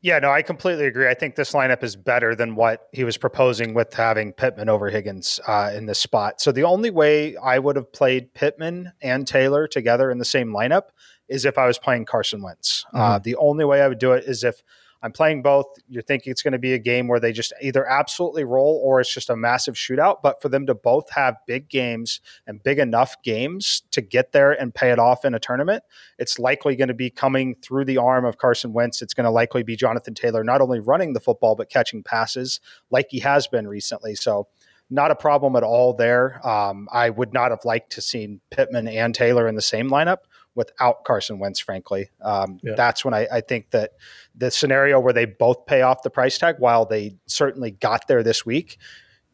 [0.00, 1.06] Yeah, no, I completely agree.
[1.06, 4.90] I think this lineup is better than what he was proposing with having Pittman over
[4.90, 6.40] Higgins uh, in this spot.
[6.40, 10.48] So the only way I would have played Pittman and Taylor together in the same
[10.48, 10.86] lineup
[11.28, 12.84] is if I was playing Carson Wentz.
[12.92, 13.12] Uh, mm-hmm.
[13.12, 14.62] Uh, the only way I would do it is if
[15.02, 15.66] I'm playing both.
[15.88, 19.00] You're thinking it's going to be a game where they just either absolutely roll or
[19.00, 20.18] it's just a massive shootout.
[20.22, 24.52] But for them to both have big games and big enough games to get there
[24.52, 25.82] and pay it off in a tournament,
[26.18, 29.02] it's likely going to be coming through the arm of Carson Wentz.
[29.02, 32.60] It's going to likely be Jonathan Taylor not only running the football, but catching passes
[32.90, 34.14] like he has been recently.
[34.14, 34.48] So,
[34.90, 36.46] not a problem at all there.
[36.46, 40.18] Um, I would not have liked to seen Pittman and Taylor in the same lineup
[40.54, 42.10] without Carson Wentz, frankly.
[42.20, 42.74] Um, yeah.
[42.76, 43.92] That's when I, I, think that
[44.34, 48.22] the scenario where they both pay off the price tag, while they certainly got there
[48.22, 48.78] this week,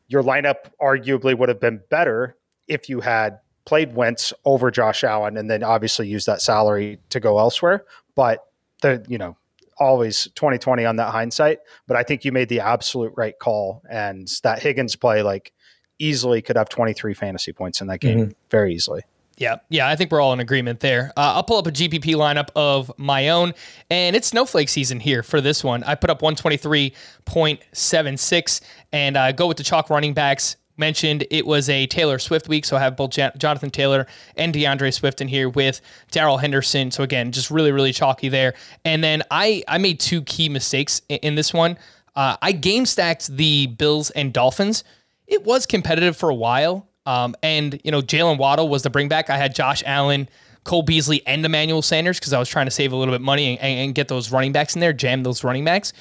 [0.07, 2.37] your lineup arguably would have been better
[2.69, 7.21] if you had played Wentz over Josh Allen and then obviously used that salary to
[7.21, 7.85] go elsewhere.
[8.15, 8.47] But
[8.81, 9.37] the, you know,
[9.79, 11.61] always 2020 on that hindsight.
[11.87, 13.83] But I think you made the absolute right call.
[13.89, 15.53] And that Higgins play, like,
[15.99, 18.31] easily could have 23 fantasy points in that game mm-hmm.
[18.51, 19.03] very easily.
[19.39, 21.13] Yeah, yeah, I think we're all in agreement there.
[21.17, 23.55] Uh, I'll pull up a GPP lineup of my own,
[23.89, 25.85] and it's snowflake season here for this one.
[25.85, 28.61] I put up 123.76
[28.93, 30.57] and uh, go with the chalk running backs.
[30.77, 34.91] Mentioned it was a Taylor Swift week, so I have both Jonathan Taylor and D'Andre
[34.93, 35.81] Swift in here with
[36.13, 36.93] Darrell Henderson.
[36.93, 38.55] So again, just really, really chalky there.
[38.85, 41.77] And then I I made two key mistakes in, in this one.
[42.15, 44.85] Uh, I game stacked the Bills and Dolphins.
[45.27, 46.88] It was competitive for a while.
[47.09, 49.31] Um, and, you know, Jaylen Waddle was the bring back.
[49.31, 50.29] I had Josh Allen,
[50.65, 53.25] Cole Beasley, and Emmanuel Sanders because I was trying to save a little bit of
[53.25, 55.95] money and, and, get those running backs in there, jam those running backs.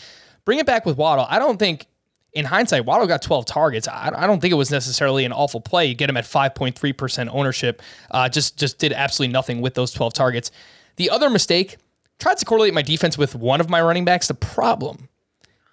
[0.44, 1.26] Bring it back with Waddle.
[1.30, 1.88] I don't think
[2.34, 3.88] in hindsight, Waddle got 12 targets.
[3.88, 5.86] I, I don't think it was necessarily an awful play.
[5.86, 7.82] You get him at 5.3% ownership.
[8.12, 10.52] Uh, just just did absolutely nothing with those 12 targets.
[10.98, 11.78] The other mistake
[12.20, 14.28] tried to correlate my defense with one of my running backs.
[14.28, 15.08] The problem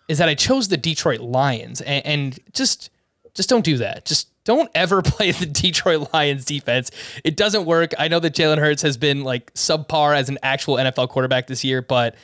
[0.06, 2.90] is that I chose the Detroit Lions, and, and just
[3.34, 4.04] just don't do that.
[4.04, 6.90] Just don't ever play the Detroit Lions defense.
[7.24, 7.92] It doesn't work.
[7.98, 11.64] I know that Jalen Hurts has been like subpar as an actual NFL quarterback this
[11.64, 12.14] year, but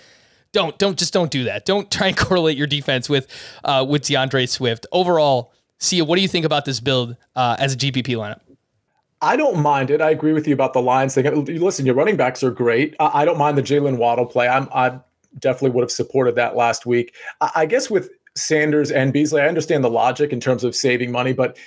[0.52, 1.64] don't don't just don't do that.
[1.64, 3.26] Don't try and correlate your defense with
[3.64, 4.86] uh, with D'Andre Swift.
[4.92, 8.40] Overall, Sia, what do you think about this build uh, as a GPP lineup?
[9.22, 10.00] I don't mind it.
[10.00, 11.44] I agree with you about the Lions thing.
[11.44, 12.96] Listen, your running backs are great.
[12.98, 14.48] I, I don't mind the Jaylen Waddle play.
[14.48, 14.98] I'm I
[15.38, 17.14] definitely would have supported that last week.
[17.40, 21.12] I, I guess with Sanders and Beasley, I understand the logic in terms of saving
[21.12, 21.58] money, but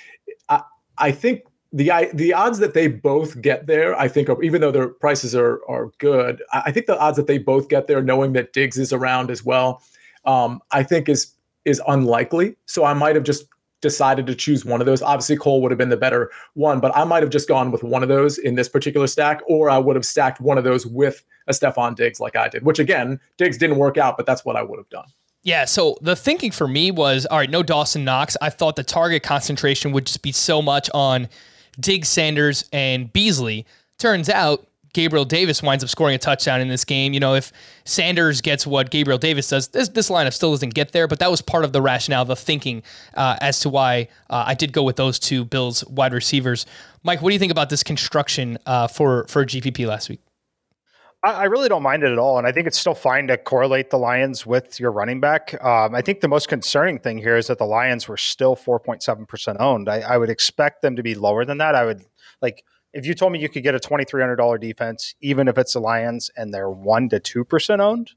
[0.98, 4.60] I, I think the the odds that they both get there, I think, are, even
[4.60, 8.00] though their prices are are good, I think the odds that they both get there,
[8.00, 9.82] knowing that Diggs is around as well,
[10.24, 11.32] um, I think is
[11.64, 12.56] is unlikely.
[12.66, 13.46] So I might have just
[13.80, 15.02] decided to choose one of those.
[15.02, 17.82] Obviously, Cole would have been the better one, but I might have just gone with
[17.82, 20.86] one of those in this particular stack, or I would have stacked one of those
[20.86, 22.64] with a Stefon Diggs like I did.
[22.64, 25.06] Which again, Diggs didn't work out, but that's what I would have done.
[25.44, 28.34] Yeah, so the thinking for me was all right, no Dawson Knox.
[28.40, 31.28] I thought the target concentration would just be so much on
[31.78, 33.66] Diggs, Sanders, and Beasley.
[33.98, 37.12] Turns out Gabriel Davis winds up scoring a touchdown in this game.
[37.12, 37.52] You know, if
[37.84, 41.30] Sanders gets what Gabriel Davis does, this, this lineup still doesn't get there, but that
[41.30, 42.82] was part of the rationale, the thinking
[43.14, 46.64] uh, as to why uh, I did go with those two Bills wide receivers.
[47.02, 50.20] Mike, what do you think about this construction uh, for, for GPP last week?
[51.24, 52.36] I really don't mind it at all.
[52.38, 55.54] And I think it's still fine to correlate the Lions with your running back.
[55.64, 59.56] Um, I think the most concerning thing here is that the Lions were still 4.7%
[59.58, 59.88] owned.
[59.88, 61.74] I, I, would expect them to be lower than that.
[61.74, 62.04] I would
[62.42, 65.80] like, if you told me you could get a $2,300 defense, even if it's the
[65.80, 68.12] Lions and they're 1% to 2% owned,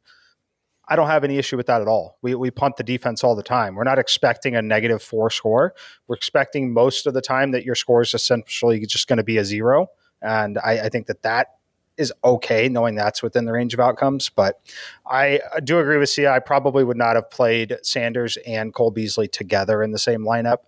[0.90, 2.18] I don't have any issue with that at all.
[2.22, 3.76] We, we punt the defense all the time.
[3.76, 5.74] We're not expecting a negative four score.
[6.08, 9.38] We're expecting most of the time that your score is essentially just going to be
[9.38, 9.88] a zero.
[10.22, 11.57] And I, I think that that
[11.98, 14.30] is okay, knowing that's within the range of outcomes.
[14.30, 14.60] But
[15.06, 16.32] I do agree with Sia.
[16.32, 20.60] I probably would not have played Sanders and Cole Beasley together in the same lineup.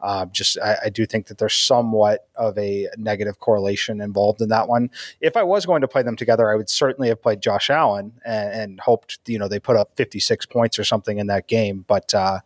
[0.00, 4.48] Uh, just I, I, do think that there's somewhat of a negative correlation involved in
[4.50, 4.90] that one.
[5.20, 8.12] If I was going to play them together, I would certainly have played Josh Allen
[8.24, 11.84] and, and hoped you know they put up 56 points or something in that game.
[11.88, 12.40] But uh,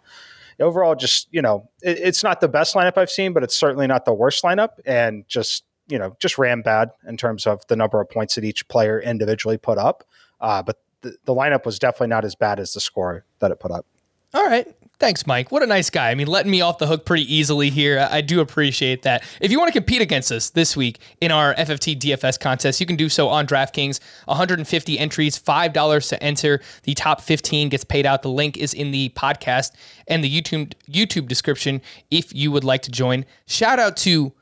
[0.60, 3.86] overall, just you know, it, it's not the best lineup I've seen, but it's certainly
[3.86, 4.80] not the worst lineup.
[4.86, 8.44] And just you know, just ran bad in terms of the number of points that
[8.44, 10.04] each player individually put up.
[10.40, 13.60] Uh, but the, the lineup was definitely not as bad as the score that it
[13.60, 13.86] put up.
[14.34, 14.66] All right.
[14.98, 15.50] Thanks, Mike.
[15.50, 16.10] What a nice guy.
[16.10, 18.06] I mean, letting me off the hook pretty easily here.
[18.08, 19.24] I do appreciate that.
[19.40, 22.86] If you want to compete against us this week in our FFT DFS contest, you
[22.86, 23.98] can do so on DraftKings.
[24.26, 26.60] 150 entries, $5 to enter.
[26.84, 28.22] The top 15 gets paid out.
[28.22, 29.72] The link is in the podcast
[30.06, 33.26] and the YouTube YouTube description if you would like to join.
[33.46, 34.32] Shout out to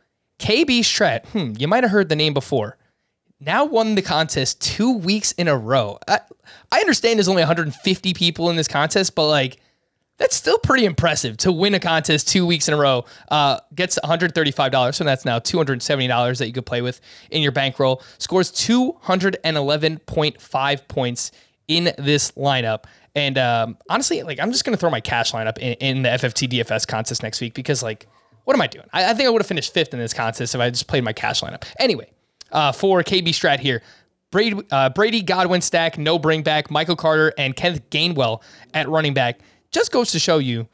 [0.40, 2.76] KB Strat, hmm, you might have heard the name before.
[3.38, 5.98] Now won the contest two weeks in a row.
[6.08, 6.20] I,
[6.72, 9.60] I understand there's only 150 people in this contest, but like
[10.18, 13.06] that's still pretty impressive to win a contest two weeks in a row.
[13.30, 17.00] Uh, gets $135, so that's now $270 that you could play with
[17.30, 18.02] in your bankroll.
[18.18, 21.32] Scores 211.5 points
[21.68, 22.84] in this lineup.
[23.14, 26.48] And um, honestly, like I'm just gonna throw my cash lineup in, in the FFT
[26.48, 28.06] DFS contest next week because like
[28.50, 28.86] what am I doing?
[28.92, 31.04] I, I think I would have finished fifth in this contest if I just played
[31.04, 31.62] my cash lineup.
[31.78, 32.10] Anyway,
[32.50, 33.80] uh, for KB Strat here,
[34.32, 38.42] Brady, uh, Brady Godwin stack, no bring back, Michael Carter, and Kenneth Gainwell
[38.74, 39.38] at running back
[39.70, 40.66] just goes to show you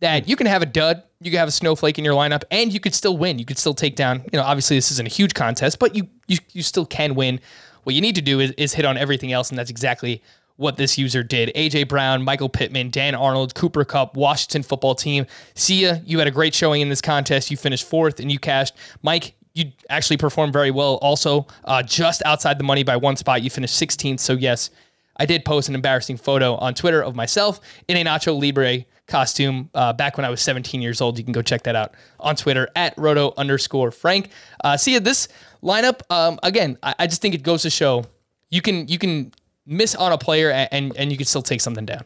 [0.00, 2.72] that you can have a dud, you can have a snowflake in your lineup, and
[2.72, 3.38] you could still win.
[3.38, 4.24] You could still take down.
[4.32, 7.38] You know, obviously this isn't a huge contest, but you you you still can win.
[7.84, 10.20] What you need to do is, is hit on everything else, and that's exactly
[10.60, 11.50] what this user did.
[11.56, 15.24] AJ Brown, Michael Pittman, Dan Arnold, Cooper Kupp, Washington football team.
[15.54, 16.02] Sia.
[16.04, 17.50] You had a great showing in this contest.
[17.50, 18.74] You finished fourth and you cashed.
[19.02, 20.96] Mike, you actually performed very well.
[20.96, 24.20] Also, uh, just outside the money by one spot, you finished 16th.
[24.20, 24.68] So, yes,
[25.16, 29.70] I did post an embarrassing photo on Twitter of myself in a Nacho Libre costume
[29.74, 31.16] uh, back when I was 17 years old.
[31.16, 34.28] You can go check that out on Twitter at roto underscore Frank.
[34.62, 34.98] Uh, ya.
[34.98, 35.28] This
[35.62, 38.04] lineup, um, again, I, I just think it goes to show
[38.50, 39.32] you can you can
[39.66, 42.04] miss on a player and, and, and you can still take something down.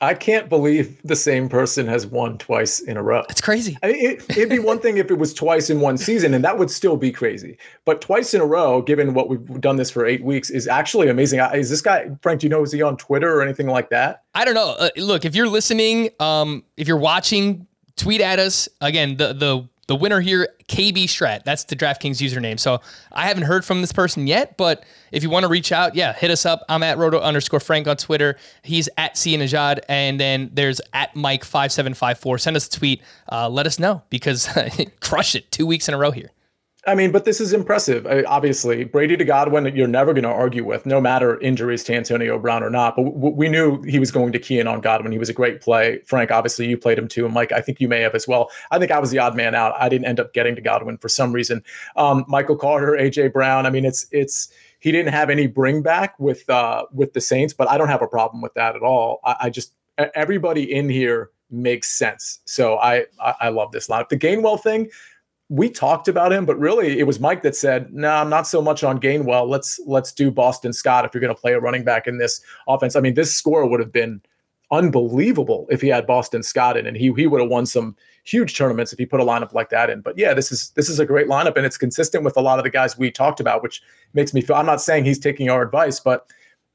[0.00, 3.24] I can't believe the same person has won twice in a row.
[3.28, 3.76] It's crazy.
[3.82, 6.44] I mean, it, would be one thing if it was twice in one season, and
[6.44, 7.58] that would still be crazy.
[7.84, 11.08] But twice in a row, given what we've done this for eight weeks, is actually
[11.08, 11.40] amazing.
[11.52, 12.40] Is this guy Frank?
[12.40, 14.22] Do you know is he on Twitter or anything like that?
[14.36, 14.76] I don't know.
[14.78, 19.16] Uh, look, if you're listening, um, if you're watching, tweet at us again.
[19.16, 21.44] The the the winner here, KB Strat.
[21.44, 22.60] That's the DraftKings username.
[22.60, 25.94] So I haven't heard from this person yet, but if you want to reach out,
[25.94, 26.62] yeah, hit us up.
[26.68, 28.36] I'm at roto underscore Frank on Twitter.
[28.62, 29.80] He's at Sia Nejad.
[29.88, 32.40] And then there's at Mike5754.
[32.40, 33.02] Send us a tweet.
[33.32, 34.48] Uh, let us know because
[35.00, 36.30] crush it two weeks in a row here.
[36.86, 38.06] I mean, but this is impressive.
[38.06, 41.94] I, obviously, Brady to Godwin, you're never going to argue with, no matter injuries to
[41.94, 42.94] Antonio Brown or not.
[42.94, 45.10] But w- we knew he was going to key in on Godwin.
[45.10, 46.00] He was a great play.
[46.06, 47.24] Frank, obviously, you played him too.
[47.24, 48.48] And Mike, I think you may have as well.
[48.70, 49.74] I think I was the odd man out.
[49.78, 51.64] I didn't end up getting to Godwin for some reason.
[51.96, 53.66] Um, Michael Carter, AJ Brown.
[53.66, 57.52] I mean, it's it's he didn't have any bring back with uh, with the Saints,
[57.52, 59.18] but I don't have a problem with that at all.
[59.24, 59.74] I, I just
[60.14, 62.38] everybody in here makes sense.
[62.44, 64.10] So I I, I love this lineup.
[64.10, 64.88] The Gainwell thing
[65.48, 68.46] we talked about him, but really it was Mike that said, "No, nah, I'm not
[68.46, 69.48] so much on Gainwell.
[69.48, 72.40] Let's let's do Boston Scott if you're going to play a running back in this
[72.66, 74.20] offense." I mean, this score would have been
[74.70, 78.58] unbelievable if he had Boston Scott in, and he he would have won some huge
[78.58, 80.02] tournaments if he put a lineup like that in.
[80.02, 82.58] But yeah, this is this is a great lineup, and it's consistent with a lot
[82.58, 83.82] of the guys we talked about, which
[84.12, 84.56] makes me feel.
[84.56, 86.26] I'm not saying he's taking our advice, but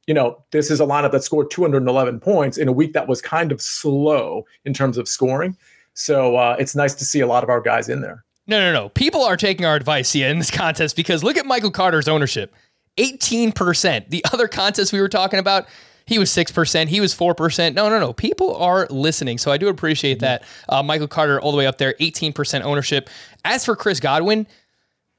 [0.07, 3.21] you know, this is a lineup that scored 211 points in a week that was
[3.21, 5.55] kind of slow in terms of scoring.
[5.93, 8.25] So uh, it's nice to see a lot of our guys in there.
[8.45, 8.89] No, no, no.
[8.89, 12.53] People are taking our advice here in this contest because look at Michael Carter's ownership
[12.97, 14.09] 18%.
[14.09, 15.67] The other contest we were talking about,
[16.05, 17.73] he was 6%, he was 4%.
[17.73, 18.11] No, no, no.
[18.13, 19.37] People are listening.
[19.37, 20.43] So I do appreciate that.
[20.67, 23.09] Uh, Michael Carter, all the way up there, 18% ownership.
[23.45, 24.45] As for Chris Godwin,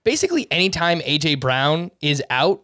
[0.05, 2.63] basically anytime AJ Brown is out,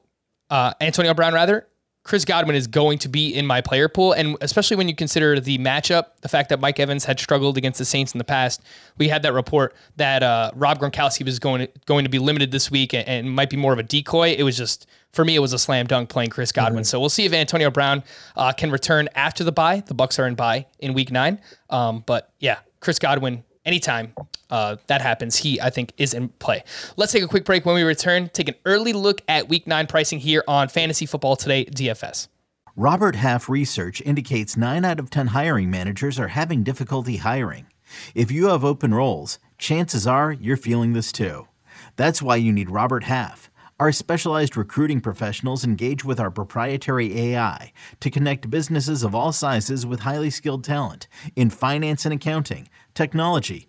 [0.50, 1.66] uh, Antonio Brown rather,
[2.10, 4.14] Chris Godwin is going to be in my player pool.
[4.14, 7.78] And especially when you consider the matchup, the fact that Mike Evans had struggled against
[7.78, 8.62] the Saints in the past,
[8.98, 12.50] we had that report that uh, Rob Gronkowski was going to, going to be limited
[12.50, 14.34] this week and, and, might be more of a decoy.
[14.36, 16.82] It was just, for me, it was a slam dunk playing Chris Godwin.
[16.82, 16.88] Mm-hmm.
[16.88, 18.02] So we'll see if Antonio Brown
[18.34, 19.84] uh, can return after the bye.
[19.86, 21.40] The Bucs are in bye in week nine.
[21.68, 24.14] Um, but yeah, Chris Godwin anytime
[24.50, 26.64] uh, that happens, he, I think, is in play.
[26.96, 27.64] Let's take a quick break.
[27.64, 31.36] When we return, take an early look at week nine pricing here on Fantasy Football
[31.36, 32.28] Today DFS.
[32.76, 37.66] Robert Half research indicates nine out of 10 hiring managers are having difficulty hiring.
[38.14, 41.48] If you have open roles, chances are you're feeling this too.
[41.96, 43.50] That's why you need Robert Half.
[43.80, 49.86] Our specialized recruiting professionals engage with our proprietary AI to connect businesses of all sizes
[49.86, 53.68] with highly skilled talent in finance and accounting technology,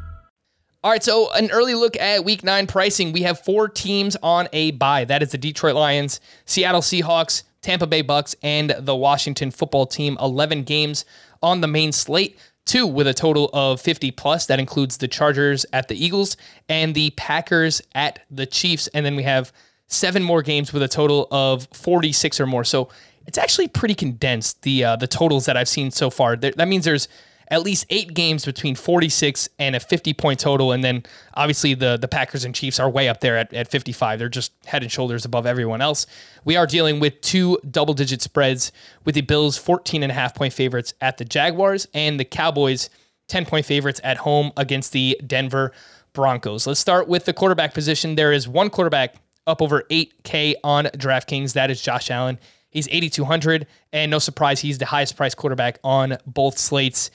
[0.83, 3.11] All right, so an early look at week nine pricing.
[3.11, 5.05] We have four teams on a bye.
[5.05, 10.17] That is the Detroit Lions, Seattle Seahawks, Tampa Bay Bucs, and the Washington football team.
[10.19, 11.05] 11 games
[11.43, 14.47] on the main slate, two with a total of 50 plus.
[14.47, 16.35] That includes the Chargers at the Eagles
[16.67, 18.87] and the Packers at the Chiefs.
[18.87, 19.53] And then we have
[19.85, 22.63] seven more games with a total of 46 or more.
[22.63, 22.89] So
[23.27, 26.35] it's actually pretty condensed, the, uh, the totals that I've seen so far.
[26.35, 27.07] There, that means there's
[27.51, 30.71] at least eight games between 46 and a 50 point total.
[30.71, 34.17] And then obviously the, the Packers and Chiefs are way up there at, at 55.
[34.17, 36.07] They're just head and shoulders above everyone else.
[36.45, 38.71] We are dealing with two double digit spreads
[39.03, 42.89] with the Bills 14 and a half point favorites at the Jaguars and the Cowboys
[43.27, 45.73] 10 point favorites at home against the Denver
[46.13, 46.65] Broncos.
[46.65, 48.15] Let's start with the quarterback position.
[48.15, 51.53] There is one quarterback up over 8K on DraftKings.
[51.53, 52.39] That is Josh Allen.
[52.71, 57.11] He's 8,200, and no surprise, he's the highest priced quarterback on both slates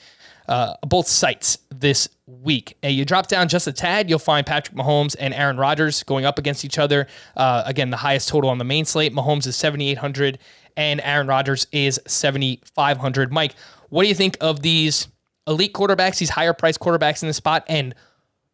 [0.47, 2.77] uh, both sites this week.
[2.83, 6.25] And you drop down just a tad, you'll find Patrick Mahomes and Aaron Rodgers going
[6.25, 7.07] up against each other.
[7.35, 9.13] Uh, again, the highest total on the main slate.
[9.13, 10.39] Mahomes is 7,800
[10.75, 13.31] and Aaron Rodgers is 7,500.
[13.31, 13.55] Mike,
[13.89, 15.07] what do you think of these
[15.47, 17.95] elite quarterbacks, these higher priced quarterbacks in the spot, and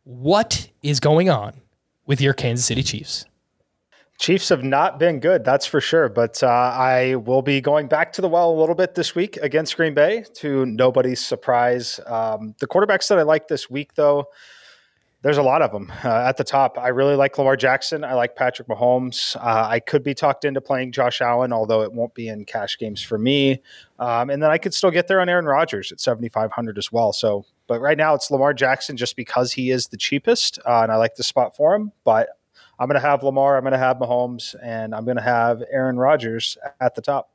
[0.03, 1.53] what is going on
[2.05, 3.25] with your Kansas City Chiefs?
[4.23, 6.07] Chiefs have not been good, that's for sure.
[6.07, 9.35] But uh, I will be going back to the well a little bit this week
[9.41, 11.99] against Green Bay to nobody's surprise.
[12.05, 14.27] Um, the quarterbacks that I like this week, though,
[15.23, 16.77] there's a lot of them uh, at the top.
[16.77, 18.05] I really like Lamar Jackson.
[18.05, 19.35] I like Patrick Mahomes.
[19.35, 22.77] Uh, I could be talked into playing Josh Allen, although it won't be in cash
[22.77, 23.61] games for me.
[23.99, 27.11] Um, and then I could still get there on Aaron Rodgers at 7,500 as well.
[27.11, 30.93] So, but right now it's Lamar Jackson just because he is the cheapest, uh, and
[30.93, 31.91] I like the spot for him.
[32.05, 32.29] But
[32.79, 35.63] I'm going to have Lamar, I'm going to have Mahomes, and I'm going to have
[35.71, 37.29] Aaron Rodgers at the top.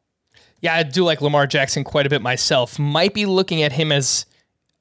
[0.60, 2.78] Yeah, I do like Lamar Jackson quite a bit myself.
[2.78, 4.26] Might be looking at him as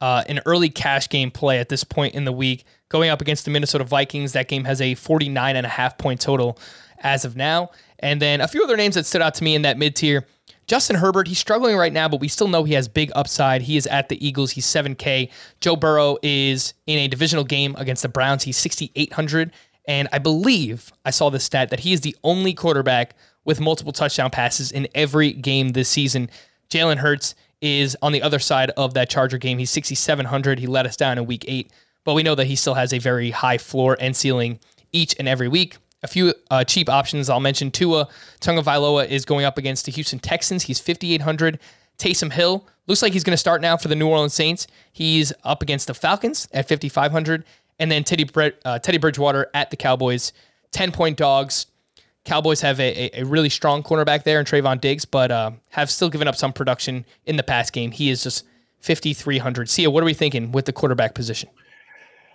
[0.02, 2.66] uh, an early cash game play at this point in the week.
[2.90, 6.22] Going up against the Minnesota Vikings, that game has a 49 and a half point
[6.22, 6.58] total
[7.00, 7.70] as of now.
[8.00, 10.26] And then a few other names that stood out to me in that mid tier.
[10.68, 13.62] Justin Herbert, he's struggling right now, but we still know he has big upside.
[13.62, 14.52] He is at the Eagles.
[14.52, 15.30] He's 7K.
[15.62, 18.44] Joe Burrow is in a divisional game against the Browns.
[18.44, 19.54] He's 6,800.
[19.88, 23.16] And I believe I saw this stat that he is the only quarterback
[23.46, 26.30] with multiple touchdown passes in every game this season.
[26.70, 29.58] Jalen Hurts is on the other side of that Charger game.
[29.58, 30.60] He's 6,700.
[30.60, 31.72] He let us down in week eight,
[32.04, 34.60] but we know that he still has a very high floor and ceiling
[34.92, 35.78] each and every week.
[36.04, 37.72] A few uh, cheap options I'll mention.
[37.72, 38.08] Tua
[38.42, 40.64] Tagovailoa is going up against the Houston Texans.
[40.64, 41.60] He's 5,800.
[41.98, 44.68] Taysom Hill looks like he's going to start now for the New Orleans Saints.
[44.92, 47.44] He's up against the Falcons at 5,500.
[47.80, 48.28] And then Teddy,
[48.66, 50.34] uh, Teddy Bridgewater at the Cowboys,
[50.72, 51.68] 10 point dogs.
[52.26, 56.10] Cowboys have a, a, really strong cornerback there in Trevon Diggs, but uh, have still
[56.10, 57.92] given up some production in the past game.
[57.92, 58.46] He is just
[58.82, 59.70] 5,300.
[59.70, 61.50] Sia, what are we thinking with the quarterback position?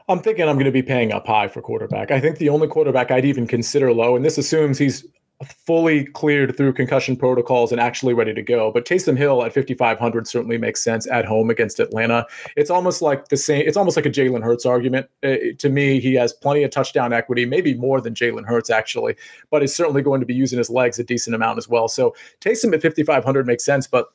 [0.09, 2.11] I'm thinking I'm going to be paying up high for quarterback.
[2.11, 5.07] I think the only quarterback I'd even consider low, and this assumes he's
[5.45, 8.71] fully cleared through concussion protocols and actually ready to go.
[8.71, 12.27] But Taysom Hill at 5,500 certainly makes sense at home against Atlanta.
[12.57, 13.67] It's almost like the same.
[13.67, 15.07] It's almost like a Jalen Hurts argument.
[15.23, 19.17] Uh, to me, he has plenty of touchdown equity, maybe more than Jalen Hurts actually,
[19.51, 21.89] but he's certainly going to be using his legs a decent amount as well.
[21.89, 24.07] So Taysom at 5,500 makes sense, but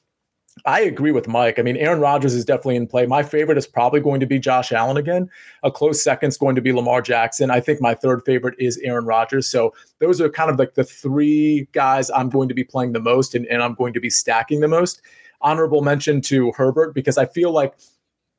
[0.66, 1.60] I agree with Mike.
[1.60, 3.06] I mean, Aaron Rodgers is definitely in play.
[3.06, 5.30] My favorite is probably going to be Josh Allen again.
[5.64, 7.52] A close second is going to be Lamar Jackson.
[7.52, 9.48] I think my third favorite is Aaron Rodgers.
[9.48, 13.00] So those are kind of like the three guys I'm going to be playing the
[13.00, 15.02] most and, and I'm going to be stacking the most.
[15.42, 17.76] Honorable mention to Herbert because I feel like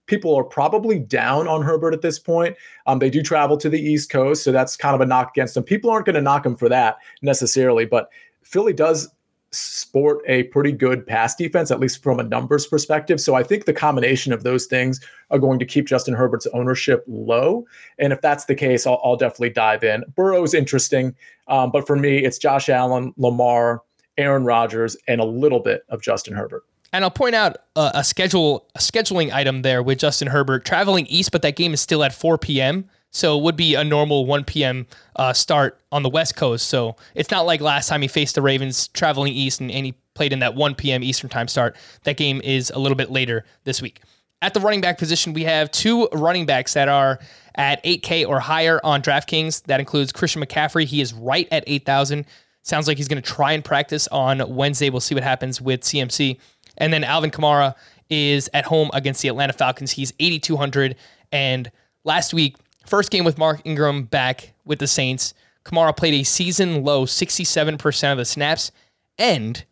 [0.06, 2.56] people are probably down on Herbert at this point.
[2.86, 5.54] Um, they do travel to the East Coast, so that's kind of a knock against
[5.54, 5.62] them.
[5.62, 8.10] People aren't going to knock him for that necessarily, but
[8.42, 9.08] Philly does
[9.50, 13.20] sport a pretty good pass defense, at least from a numbers perspective.
[13.20, 17.04] So I think the combination of those things are going to keep Justin Herbert's ownership
[17.06, 17.66] low.
[17.98, 20.04] And if that's the case, I'll, I'll definitely dive in.
[20.14, 21.14] Burrow's interesting,
[21.48, 23.82] um, but for me, it's Josh Allen, Lamar,
[24.18, 26.64] Aaron Rodgers, and a little bit of Justin Herbert.
[26.92, 31.06] And I'll point out a, a schedule a scheduling item there with Justin Herbert traveling
[31.06, 32.88] east, but that game is still at 4 p.m.
[33.10, 34.86] So it would be a normal 1 p.m.
[35.16, 36.68] Uh, start on the West Coast.
[36.68, 39.94] So it's not like last time he faced the Ravens traveling east and, and he
[40.14, 41.02] played in that 1 p.m.
[41.02, 41.76] Eastern time start.
[42.04, 44.00] That game is a little bit later this week.
[44.40, 47.18] At the running back position, we have two running backs that are
[47.56, 49.64] at 8K or higher on DraftKings.
[49.64, 50.84] That includes Christian McCaffrey.
[50.84, 52.24] He is right at 8,000.
[52.62, 54.90] Sounds like he's going to try and practice on Wednesday.
[54.90, 56.38] We'll see what happens with CMC.
[56.76, 57.74] And then Alvin Kamara
[58.10, 59.92] is at home against the Atlanta Falcons.
[59.92, 60.96] He's 8,200.
[61.32, 61.70] And
[62.04, 62.56] last week,
[62.88, 65.34] First game with Mark Ingram back with the Saints.
[65.62, 68.72] Kamara played a season low 67% of the snaps.
[69.18, 69.62] And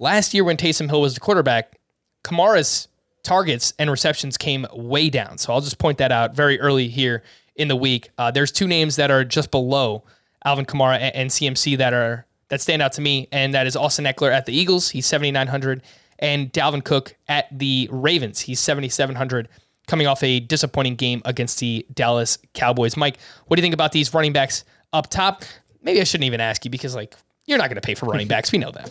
[0.00, 1.78] last year, when Taysom Hill was the quarterback,
[2.24, 2.88] Kamara's
[3.22, 5.38] targets and receptions came way down.
[5.38, 7.22] So I'll just point that out very early here
[7.54, 8.10] in the week.
[8.18, 10.02] Uh, there's two names that are just below
[10.44, 13.76] Alvin Kamara and, and CMC that are that stand out to me, and that is
[13.76, 14.90] Austin Ekeler at the Eagles.
[14.90, 15.80] He's 7,900,
[16.18, 18.40] and Dalvin Cook at the Ravens.
[18.40, 19.48] He's 7,700
[19.86, 22.96] coming off a disappointing game against the Dallas Cowboys.
[22.96, 25.42] Mike, what do you think about these running backs up top?
[25.82, 27.14] Maybe I shouldn't even ask you because like
[27.46, 28.52] you're not going to pay for running backs.
[28.52, 28.90] We know that.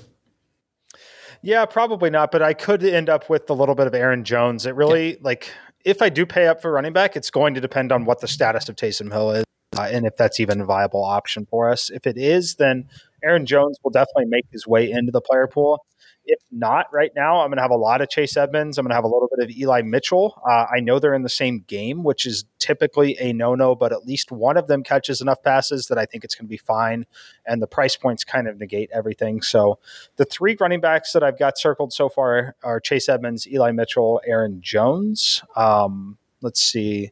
[1.42, 2.32] Yeah, probably not.
[2.32, 4.66] But I could end up with a little bit of Aaron Jones.
[4.66, 5.18] It really yeah.
[5.22, 5.52] like
[5.84, 8.28] if I do pay up for running back, it's going to depend on what the
[8.28, 9.44] status of Taysom Hill is
[9.78, 11.90] uh, and if that's even a viable option for us.
[11.90, 12.88] If it is, then
[13.24, 15.86] Aaron Jones will definitely make his way into the player pool.
[16.26, 18.78] If not, right now, I'm going to have a lot of Chase Edmonds.
[18.78, 20.42] I'm going to have a little bit of Eli Mitchell.
[20.50, 23.92] Uh, I know they're in the same game, which is typically a no no, but
[23.92, 26.58] at least one of them catches enough passes that I think it's going to be
[26.58, 27.06] fine.
[27.46, 29.42] And the price points kind of negate everything.
[29.42, 29.80] So
[30.16, 34.22] the three running backs that I've got circled so far are Chase Edmonds, Eli Mitchell,
[34.26, 35.44] Aaron Jones.
[35.56, 37.12] Um, let's see.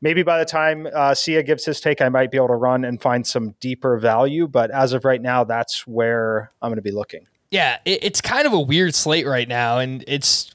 [0.00, 2.84] Maybe by the time uh, Sia gives his take, I might be able to run
[2.84, 4.46] and find some deeper value.
[4.46, 7.26] But as of right now, that's where I'm going to be looking.
[7.54, 10.52] Yeah, it, it's kind of a weird slate right now, and it's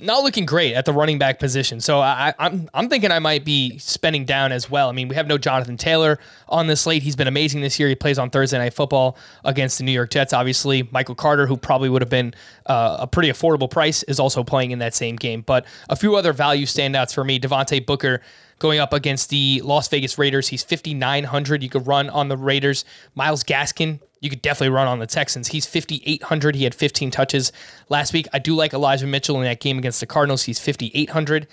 [0.00, 1.80] not looking great at the running back position.
[1.80, 4.88] So I, am I'm, I'm thinking I might be spending down as well.
[4.88, 7.02] I mean, we have no Jonathan Taylor on the slate.
[7.02, 7.88] He's been amazing this year.
[7.88, 10.32] He plays on Thursday Night Football against the New York Jets.
[10.32, 12.32] Obviously, Michael Carter, who probably would have been
[12.66, 15.40] uh, a pretty affordable price, is also playing in that same game.
[15.40, 18.22] But a few other value standouts for me: Devontae Booker
[18.58, 20.48] going up against the Las Vegas Raiders.
[20.48, 21.62] He's 5,900.
[21.62, 22.84] You could run on the Raiders.
[23.14, 25.48] Myles Gaskin, you could definitely run on the Texans.
[25.48, 26.54] He's 5,800.
[26.54, 27.52] He had 15 touches
[27.88, 28.26] last week.
[28.32, 30.44] I do like Elijah Mitchell in that game against the Cardinals.
[30.44, 31.46] He's 5,800.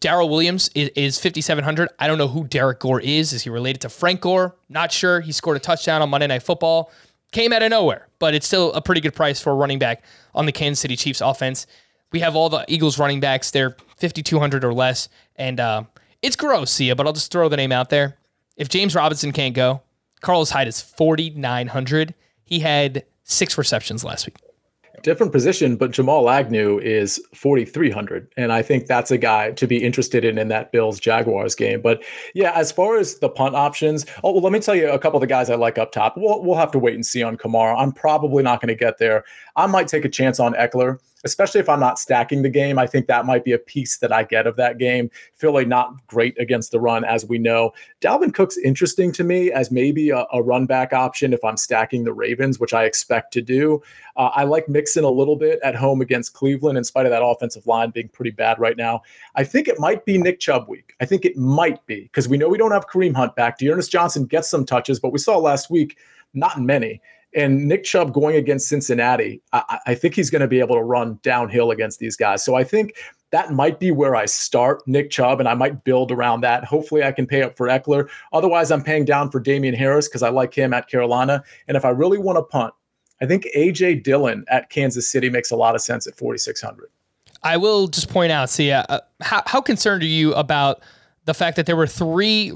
[0.00, 1.88] Darrel Williams is, is 5,700.
[1.98, 3.32] I don't know who Derrick Gore is.
[3.32, 4.56] Is he related to Frank Gore?
[4.68, 5.20] Not sure.
[5.20, 6.90] He scored a touchdown on Monday Night Football.
[7.30, 10.04] Came out of nowhere, but it's still a pretty good price for a running back
[10.34, 11.66] on the Kansas City Chiefs offense.
[12.10, 13.52] We have all the Eagles running backs.
[13.52, 15.08] They're 5,200 or less.
[15.36, 15.84] And uh,
[16.22, 18.16] it's gross, Sia, but I'll just throw the name out there.
[18.56, 19.82] If James Robinson can't go,
[20.20, 22.14] Carlos Hyde is 4,900.
[22.44, 24.36] He had six receptions last week
[25.02, 28.28] different position, but Jamal Agnew is 4,300.
[28.36, 31.80] And I think that's a guy to be interested in in that Bills Jaguars game.
[31.80, 32.02] But
[32.34, 35.18] yeah, as far as the punt options, oh, well, let me tell you a couple
[35.18, 36.16] of the guys I like up top.
[36.16, 37.76] We'll, we'll have to wait and see on Kamara.
[37.78, 39.24] I'm probably not going to get there.
[39.56, 42.78] I might take a chance on Ekeler especially if I'm not stacking the game.
[42.78, 45.10] I think that might be a piece that I get of that game.
[45.34, 47.72] Philly not great against the run, as we know.
[48.00, 52.04] Dalvin Cook's interesting to me as maybe a, a run back option if I'm stacking
[52.04, 53.82] the Ravens, which I expect to do.
[54.16, 57.24] Uh, I like Mixon a little bit at home against Cleveland, in spite of that
[57.24, 59.02] offensive line being pretty bad right now.
[59.34, 60.94] I think it might be Nick Chubb week.
[61.00, 63.58] I think it might be because we know we don't have Kareem Hunt back.
[63.58, 65.98] D'Ernest Johnson gets some touches, but we saw last week
[66.34, 67.00] not many.
[67.34, 70.82] And Nick Chubb going against Cincinnati, I, I think he's going to be able to
[70.82, 72.44] run downhill against these guys.
[72.44, 72.94] So I think
[73.30, 76.64] that might be where I start Nick Chubb, and I might build around that.
[76.64, 78.08] Hopefully, I can pay up for Ekeler.
[78.32, 81.42] Otherwise, I'm paying down for Damien Harris because I like him at Carolina.
[81.66, 82.74] And if I really want to punt,
[83.22, 86.90] I think AJ Dillon at Kansas City makes a lot of sense at 4,600.
[87.42, 90.82] I will just point out, see, uh, how, how concerned are you about
[91.24, 92.52] the fact that there were three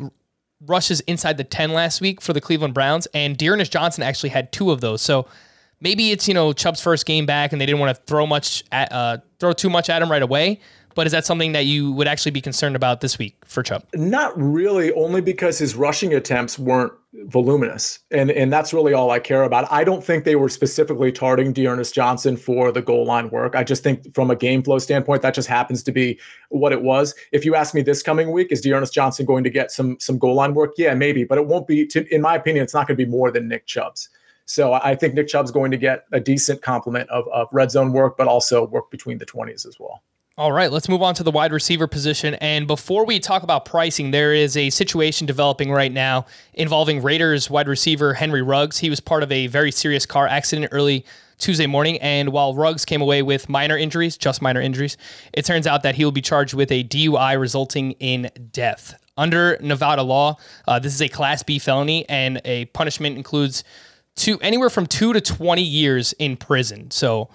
[0.64, 4.52] rushes inside the 10 last week for the Cleveland Browns, and D'Ernest Johnson actually had
[4.52, 5.02] two of those.
[5.02, 5.26] So
[5.80, 8.64] maybe it's, you know, Chubb's first game back and they didn't want to throw much
[8.72, 10.60] at, uh, throw too much at him right away.
[10.96, 13.84] But is that something that you would actually be concerned about this week for Chubb?
[13.94, 16.92] Not really, only because his rushing attempts weren't
[17.24, 17.98] voluminous.
[18.10, 19.70] And and that's really all I care about.
[19.70, 23.54] I don't think they were specifically targeting D'Ernest Johnson for the goal line work.
[23.54, 26.18] I just think from a game flow standpoint, that just happens to be
[26.48, 27.14] what it was.
[27.30, 30.16] If you ask me this coming week, is D'Ernest Johnson going to get some some
[30.18, 30.72] goal line work?
[30.78, 31.86] Yeah, maybe, but it won't be.
[31.88, 34.08] To, in my opinion, it's not going to be more than Nick Chubb's.
[34.46, 37.92] So I think Nick Chubb's going to get a decent complement of, of red zone
[37.92, 40.02] work, but also work between the 20s as well.
[40.38, 42.34] All right, let's move on to the wide receiver position.
[42.34, 47.48] And before we talk about pricing, there is a situation developing right now involving Raiders
[47.48, 48.76] wide receiver Henry Ruggs.
[48.76, 51.06] He was part of a very serious car accident early
[51.38, 51.98] Tuesday morning.
[52.02, 54.98] And while Ruggs came away with minor injuries, just minor injuries,
[55.32, 58.94] it turns out that he will be charged with a DUI resulting in death.
[59.16, 60.36] Under Nevada law,
[60.68, 63.64] uh, this is a Class B felony, and a punishment includes
[64.16, 66.90] two anywhere from two to 20 years in prison.
[66.90, 67.30] So,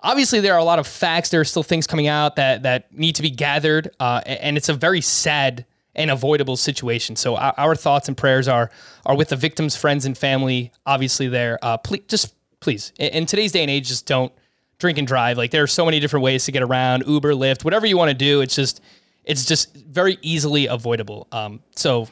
[0.00, 1.30] obviously there are a lot of facts.
[1.30, 4.68] There are still things coming out that that need to be gathered, uh, and it's
[4.68, 7.16] a very sad and avoidable situation.
[7.16, 8.70] So our, our, thoughts and prayers are
[9.04, 10.72] are with the victims' friends and family.
[10.86, 11.58] Obviously, there.
[11.62, 14.32] Uh, please, just please, in, in today's day and age, just don't
[14.78, 15.36] drink and drive.
[15.36, 18.10] Like there are so many different ways to get around Uber, Lyft, whatever you want
[18.10, 18.40] to do.
[18.40, 18.80] It's just
[19.24, 21.26] it's just very easily avoidable.
[21.32, 22.08] Um, so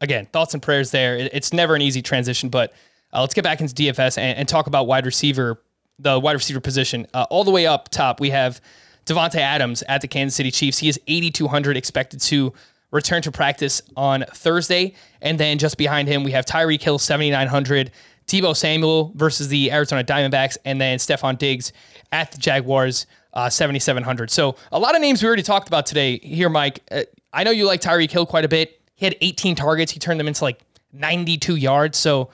[0.00, 1.16] again, thoughts and prayers there.
[1.16, 2.72] It, it's never an easy transition, but
[3.12, 5.60] uh, let's get back into DFS and, and talk about wide receiver
[6.02, 7.06] the wide receiver position.
[7.14, 8.60] Uh, all the way up top, we have
[9.06, 10.78] Davante Adams at the Kansas City Chiefs.
[10.78, 12.52] He is 8,200 expected to
[12.90, 14.94] return to practice on Thursday.
[15.20, 17.90] And then just behind him, we have Tyreek Hill, 7,900.
[18.26, 20.56] Deebo Samuel versus the Arizona Diamondbacks.
[20.64, 21.72] And then Stefon Diggs
[22.12, 24.30] at the Jaguars, uh, 7,700.
[24.30, 26.80] So a lot of names we already talked about today here, Mike.
[26.90, 28.80] Uh, I know you like Tyreek Hill quite a bit.
[28.94, 29.92] He had 18 targets.
[29.92, 30.60] He turned them into like
[30.92, 31.98] 92 yards.
[31.98, 32.30] So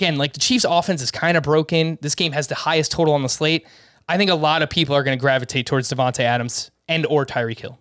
[0.00, 1.98] again, like the Chiefs' offense is kind of broken.
[2.00, 3.66] This game has the highest total on the slate.
[4.08, 7.26] I think a lot of people are going to gravitate towards Davante Adams and or
[7.26, 7.78] Tyreek Hill.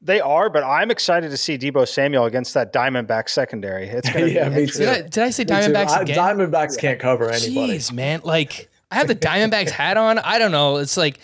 [0.00, 3.86] They are, but I'm excited to see Deebo Samuel against that Diamondback secondary.
[3.88, 4.78] It's gonna yeah, be me too.
[4.78, 6.16] Did I, did I say Diamondbacks again?
[6.16, 7.74] Diamondbacks can't cover anybody.
[7.74, 8.22] Jeez, man.
[8.24, 10.18] Like I have the Diamondbacks hat on.
[10.18, 10.76] I don't know.
[10.76, 11.18] It's like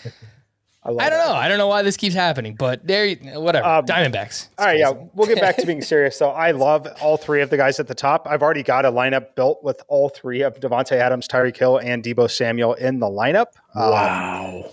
[0.87, 1.33] I, I don't know.
[1.33, 3.67] I don't know why this keeps happening, but there, whatever.
[3.67, 4.47] Um, Diamondbacks.
[4.57, 6.17] All right, yeah, we'll get back to being serious.
[6.17, 6.29] though.
[6.29, 8.25] I love all three of the guys at the top.
[8.29, 12.03] I've already got a lineup built with all three of Davante Adams, Tyreek Hill, and
[12.03, 13.47] Deebo Samuel in the lineup.
[13.75, 14.63] Um, wow.
[14.65, 14.71] Um,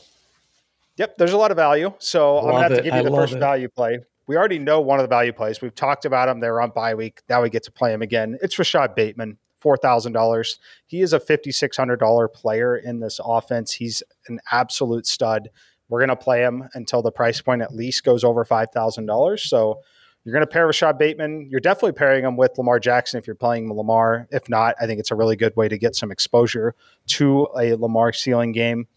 [0.97, 1.93] yep, there's a lot of value.
[1.99, 3.41] So love I'm gonna have to give you the first it.
[3.41, 3.99] value play.
[4.27, 5.61] We already know one of the value plays.
[5.61, 6.39] We've talked about them.
[6.39, 7.23] They're on bye week.
[7.29, 8.39] Now we get to play them again.
[8.41, 9.37] It's Rashod Bateman.
[9.65, 10.59] $4,000.
[10.87, 13.73] He is a $5,600 player in this offense.
[13.73, 15.49] He's an absolute stud.
[15.89, 19.41] We're going to play him until the price point at least goes over $5,000.
[19.41, 19.81] So
[20.25, 21.49] you're going to pair Rashod Bateman.
[21.51, 24.27] You're definitely pairing him with Lamar Jackson if you're playing Lamar.
[24.31, 26.75] If not, I think it's a really good way to get some exposure
[27.09, 28.89] to a Lamar ceiling game.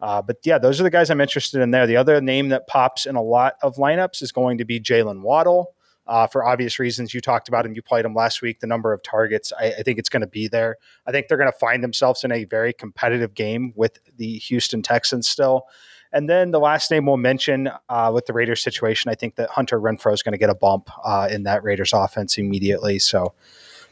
[0.00, 1.86] Uh, but yeah, those are the guys I'm interested in there.
[1.86, 5.22] The other name that pops in a lot of lineups is going to be Jaylen
[5.22, 5.74] Waddle.
[6.06, 7.72] Uh, for obvious reasons, you talked about him.
[7.72, 8.60] You played him last week.
[8.60, 10.76] The number of targets, I, I think it's going to be there.
[11.04, 14.82] I think they're going to find themselves in a very competitive game with the Houston
[14.82, 15.66] Texans still.
[16.12, 19.50] And then the last name we'll mention uh, with the Raiders situation, I think that
[19.50, 22.98] Hunter Renfrow is going to get a bump uh, in that Raiders offense immediately.
[22.98, 23.34] So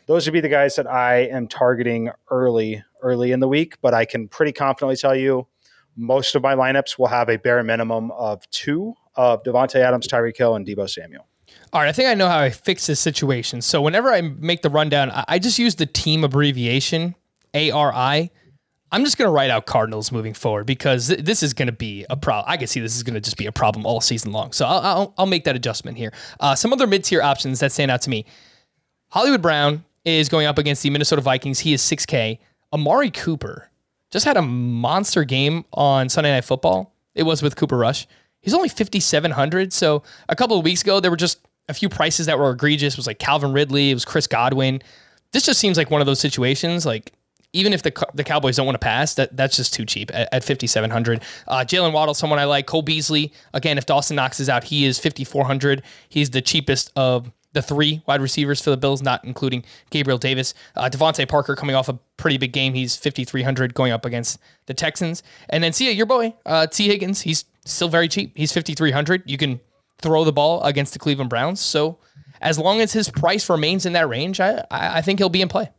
[0.06, 3.76] those would be the guys that I am targeting early, early in the week.
[3.80, 5.46] But I can pretty confidently tell you
[5.96, 10.36] most of my lineups will have a bare minimum of two of Davante Adams, Tyreek
[10.36, 11.26] Hill, and Deebo Samuel.
[11.72, 13.60] All right, I think I know how I fix this situation.
[13.60, 17.14] So whenever I make the rundown, I just use the team abbreviation
[17.54, 18.30] ARI.
[18.94, 21.72] I'm just going to write out Cardinals moving forward because th- this is going to
[21.72, 22.44] be a problem.
[22.48, 24.52] I can see this is going to just be a problem all season long.
[24.52, 26.12] So I'll, I'll, I'll make that adjustment here.
[26.38, 28.24] Uh, some other mid tier options that stand out to me
[29.10, 31.58] Hollywood Brown is going up against the Minnesota Vikings.
[31.58, 32.38] He is 6K.
[32.72, 33.68] Amari Cooper
[34.12, 36.94] just had a monster game on Sunday Night Football.
[37.16, 38.06] It was with Cooper Rush.
[38.42, 39.72] He's only 5,700.
[39.72, 42.94] So a couple of weeks ago, there were just a few prices that were egregious.
[42.94, 44.82] It was like Calvin Ridley, it was Chris Godwin.
[45.32, 46.86] This just seems like one of those situations.
[46.86, 47.12] Like
[47.54, 50.28] even if the the Cowboys don't want to pass, that that's just too cheap at,
[50.32, 51.22] at 5,700.
[51.48, 52.66] Uh, Jaylen Waddle, someone I like.
[52.66, 55.82] Cole Beasley, again, if Dawson Knox is out, he is 5,400.
[56.08, 60.52] He's the cheapest of the three wide receivers for the Bills, not including Gabriel Davis.
[60.76, 62.74] Uh, DeVante Parker coming off a pretty big game.
[62.74, 65.22] He's 5,300 going up against the Texans.
[65.48, 67.22] And then see your boy, uh, Tee Higgins.
[67.22, 68.36] He's still very cheap.
[68.36, 69.22] He's 5,300.
[69.26, 69.60] You can
[70.02, 71.60] throw the ball against the Cleveland Browns.
[71.60, 71.98] So
[72.40, 75.48] as long as his price remains in that range, I, I think he'll be in
[75.48, 75.70] play.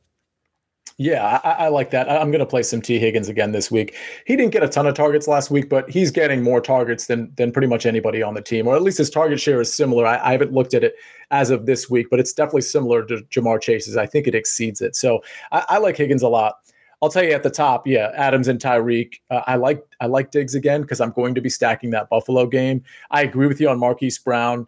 [0.97, 2.09] Yeah, I, I, like that.
[2.09, 2.99] I'm going to play some T.
[2.99, 3.97] Higgins again this week.
[4.25, 7.33] He didn't get a ton of targets last week, but he's getting more targets than
[7.35, 10.05] than pretty much anybody on the team, or at least his target share is similar.
[10.05, 10.95] I, I haven't looked at it
[11.31, 13.97] as of this week, but it's definitely similar to Ja'Marr Chase's.
[13.97, 14.95] I think it exceeds it.
[14.95, 15.21] So
[15.51, 16.55] I, I like Higgins a lot.
[17.01, 19.15] I'll tell you at the top, yeah, Adams and Tyreek.
[19.29, 22.47] Uh, I like I like Diggs again because I'm going to be stacking that Buffalo
[22.47, 22.81] game.
[23.11, 24.65] I agree with you on Marquise Brown.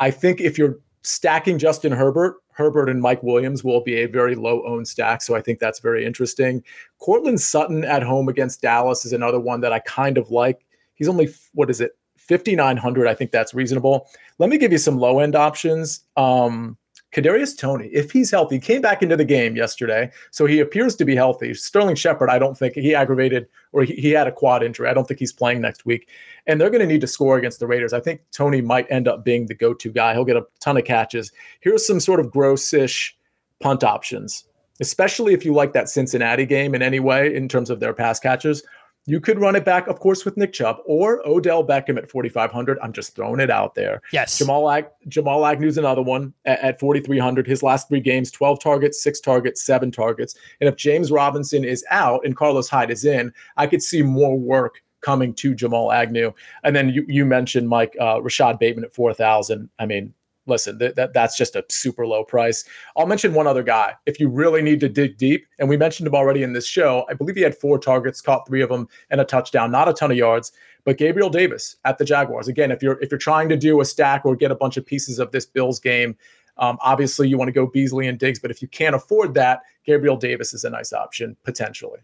[0.00, 4.34] I think if you're stacking Justin Herbert, Herbert and Mike Williams will be a very
[4.34, 5.22] low owned stack.
[5.22, 6.62] So I think that's very interesting.
[6.98, 10.66] Courtland Sutton at home against Dallas is another one that I kind of like.
[10.94, 13.06] He's only, what is it, 5,900.
[13.06, 14.08] I think that's reasonable.
[14.38, 16.00] Let me give you some low end options.
[16.16, 16.76] Um,
[17.12, 21.06] Kadarius Toney, if he's healthy, came back into the game yesterday, so he appears to
[21.06, 21.54] be healthy.
[21.54, 24.88] Sterling Shepard, I don't think he aggravated or he, he had a quad injury.
[24.88, 26.08] I don't think he's playing next week,
[26.46, 27.94] and they're going to need to score against the Raiders.
[27.94, 30.12] I think Toney might end up being the go-to guy.
[30.12, 31.32] He'll get a ton of catches.
[31.60, 33.12] Here's some sort of grossish
[33.60, 34.44] punt options,
[34.80, 38.20] especially if you like that Cincinnati game in any way in terms of their pass
[38.20, 38.62] catchers.
[39.08, 42.78] You could run it back, of course, with Nick Chubb or Odell Beckham at 4,500.
[42.82, 44.02] I'm just throwing it out there.
[44.12, 44.36] Yes.
[44.36, 47.46] Jamal, Ag- Jamal Agnew's another one at, at 4,300.
[47.46, 50.34] His last three games 12 targets, six targets, seven targets.
[50.60, 54.38] And if James Robinson is out and Carlos Hyde is in, I could see more
[54.38, 56.34] work coming to Jamal Agnew.
[56.62, 59.70] And then you, you mentioned Mike uh, Rashod Bateman at 4,000.
[59.78, 60.12] I mean,
[60.48, 62.64] listen, th- that that's just a super low price.
[62.96, 63.94] I'll mention one other guy.
[64.06, 67.04] If you really need to dig deep, and we mentioned him already in this show,
[67.08, 69.70] I believe he had four targets, caught three of them, and a touchdown.
[69.70, 70.52] Not a ton of yards,
[70.84, 72.48] but Gabriel Davis at the Jaguars.
[72.48, 74.86] Again, if you're if you're trying to do a stack or get a bunch of
[74.86, 76.16] pieces of this Bills game,
[76.56, 78.38] um, obviously you want to go Beasley and Diggs.
[78.38, 82.00] But if you can't afford that, Gabriel Davis is a nice option potentially.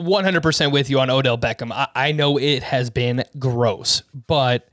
[0.00, 1.72] 100% with you on Odell Beckham.
[1.72, 4.68] I, I know it has been gross, but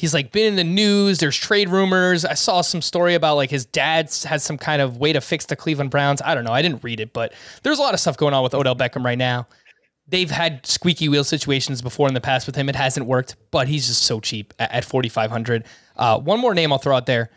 [0.00, 1.18] he's like been in the news.
[1.18, 2.24] There's trade rumors.
[2.24, 5.44] I saw some story about like his dad has some kind of way to fix
[5.44, 6.22] the Cleveland Browns.
[6.24, 6.52] I don't know.
[6.52, 9.04] I didn't read it, but there's a lot of stuff going on with Odell Beckham
[9.04, 9.46] right now.
[10.08, 12.68] They've had squeaky wheel situations before in the past with him.
[12.68, 15.64] It hasn't worked, but he's just so cheap at, at 4,500.
[15.96, 17.30] Uh, one more name I'll throw out there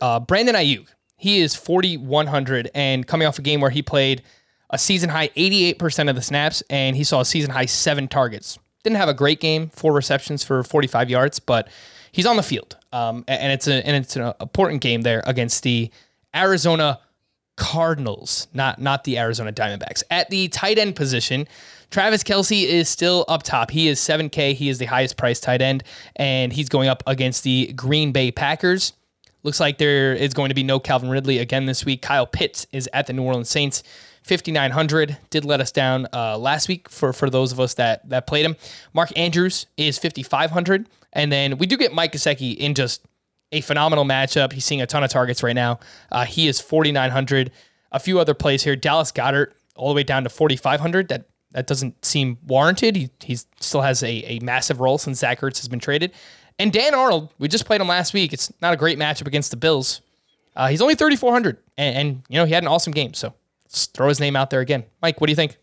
[0.00, 0.88] uh, Brandon Aiyuk.
[1.16, 4.22] He is 4,100 and coming off a game where he played
[4.70, 8.58] a season high 88% of the snaps and he saw a season high seven targets.
[8.82, 11.68] Didn't have a great game, four receptions for 45 yards, but
[12.12, 12.76] he's on the field.
[12.92, 15.90] Um, and it's a and it's an important game there against the
[16.34, 17.00] Arizona
[17.56, 20.02] Cardinals, not not the Arizona Diamondbacks.
[20.10, 21.46] At the tight end position,
[21.90, 23.70] Travis Kelce is still up top.
[23.70, 24.54] He is 7K.
[24.54, 25.84] He is the highest priced tight end,
[26.16, 28.92] and he's going up against the Green Bay Packers.
[29.42, 32.02] Looks like there is going to be no Calvin Ridley again this week.
[32.02, 33.82] Kyle Pitts is at the New Orleans Saints.
[34.22, 38.26] 5900 did let us down uh, last week for for those of us that that
[38.26, 38.56] played him.
[38.92, 43.02] Mark Andrews is 5500 and then we do get Mike Gesicki in just
[43.52, 44.52] a phenomenal matchup.
[44.52, 45.80] He's seeing a ton of targets right now.
[46.10, 47.50] Uh, he is 4900.
[47.92, 48.76] A few other plays here.
[48.76, 51.08] Dallas Goedert all the way down to 4500.
[51.08, 52.96] That that doesn't seem warranted.
[52.96, 56.12] He he still has a, a massive role since Zach Ertz has been traded.
[56.58, 58.32] And Dan Arnold, we just played him last week.
[58.32, 60.02] It's not a great matchup against the Bills.
[60.54, 63.14] Uh, he's only 3,400, and, and, you know he had an awesome game.
[63.14, 63.32] So
[63.64, 64.84] let's throw his name out there again.
[65.00, 65.56] Mike, what do you think?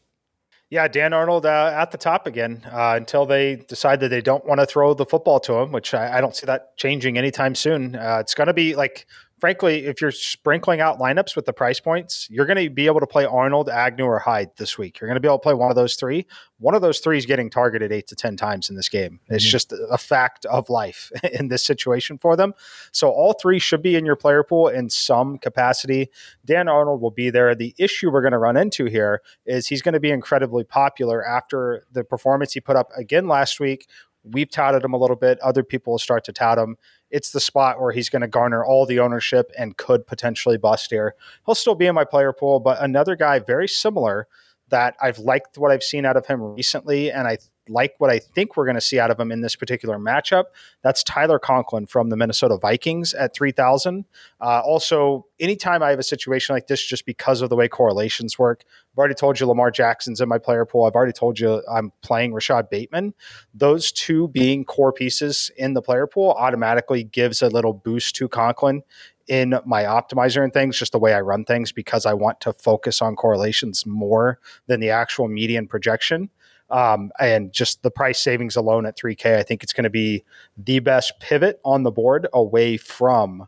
[0.70, 4.45] Yeah, Dan Arnold uh, at the top again uh, until they decide that they don't
[4.45, 7.55] want to throw the football to him, which I, I don't see that changing anytime
[7.55, 7.95] soon.
[7.95, 9.07] Uh, it's going to be like
[9.39, 12.99] frankly, if you're sprinkling out lineups with the price points, you're going to be able
[12.99, 14.99] to play Arnold, Agnew, or Hyde this week.
[14.99, 16.25] You're going to be able to play one of those three.
[16.59, 19.19] One of those three is getting targeted eight to 10 times in this game.
[19.29, 19.51] It's mm-hmm.
[19.51, 22.53] just a fact of life in this situation for them.
[22.91, 26.09] So all three should be in your player pool in some capacity.
[26.45, 27.53] Dan Arnold will be there.
[27.53, 31.25] The issue we're going to run into here is he's going to be incredibly popular
[31.25, 33.88] after the performance he put up again last week.
[34.32, 35.39] We've touted him a little bit.
[35.39, 36.78] Other people will start to tout him
[37.09, 40.91] it's the spot where he's going to garner all the ownership and could potentially bust
[40.91, 41.15] here.
[41.45, 44.28] He'll still be in my player pool, but another guy very similar
[44.69, 47.38] that I've liked what I've seen out of him recently, and I
[47.70, 50.45] like what I think we're going to see out of him in this particular matchup.
[50.84, 54.05] That's Tyler Conklin from the Minnesota Vikings at 3,000.
[54.39, 58.38] Uh, also, anytime I have a situation like this, just because of the way correlations
[58.39, 58.63] work,
[58.93, 60.86] I've already told you Lamar Jackson's in my player pool.
[60.86, 63.13] I've already told you I'm playing Rashod Bateman.
[63.53, 68.28] Those two being core pieces in the player pool automatically gives a little boost to
[68.28, 68.84] Conklin
[69.28, 72.53] in my optimizer and things, just the way I run things, because I want to
[72.53, 76.30] focus on correlations more than the actual median projection.
[76.70, 80.24] Um, and just the price savings alone at 3K, I think it's going to be
[80.57, 83.47] the best pivot on the board away from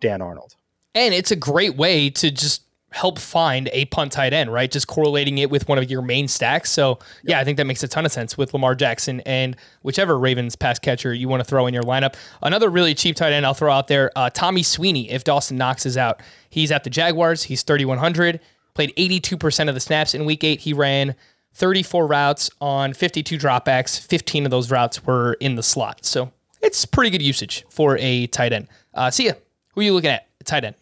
[0.00, 0.54] Dan Arnold.
[0.94, 4.70] And it's a great way to just help find a punt tight end, right?
[4.70, 6.70] Just correlating it with one of your main stacks.
[6.70, 10.18] So, yeah, I think that makes a ton of sense with Lamar Jackson and whichever
[10.18, 12.14] Ravens pass catcher you want to throw in your lineup.
[12.42, 15.86] Another really cheap tight end I'll throw out there, uh, Tommy Sweeney, if Dawson Knox
[15.86, 16.20] is out.
[16.50, 17.44] He's at the Jaguars.
[17.44, 18.40] He's 3,100,
[18.74, 20.60] played 82% of the snaps in week eight.
[20.60, 21.14] He ran
[21.54, 24.00] 34 routes on 52 dropbacks.
[24.00, 26.04] 15 of those routes were in the slot.
[26.04, 26.32] So
[26.62, 28.68] it's pretty good usage for a tight end.
[28.94, 29.36] Uh, Sia.
[29.74, 30.26] Who are you looking at?
[30.44, 30.76] Tight end.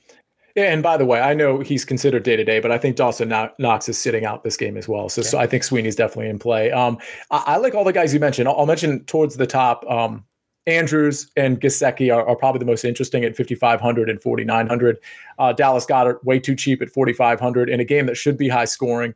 [0.56, 2.96] Yeah, and by the way, I know he's considered day to day, but I think
[2.96, 5.08] Dawson Knox is sitting out this game as well.
[5.08, 6.72] So, so I think Sweeney's definitely in play.
[6.72, 6.98] Um,
[7.30, 8.48] I, I, like all the guys you mentioned.
[8.48, 9.88] I'll, I'll mention towards the top.
[9.88, 10.24] Um,
[10.66, 14.98] Andrews and Gesicki are, are, probably the most interesting at 5,500 and 4,900.
[15.38, 18.64] Uh, Dallas Goedert way too cheap at 4,500 in a game that should be high
[18.64, 19.14] scoring.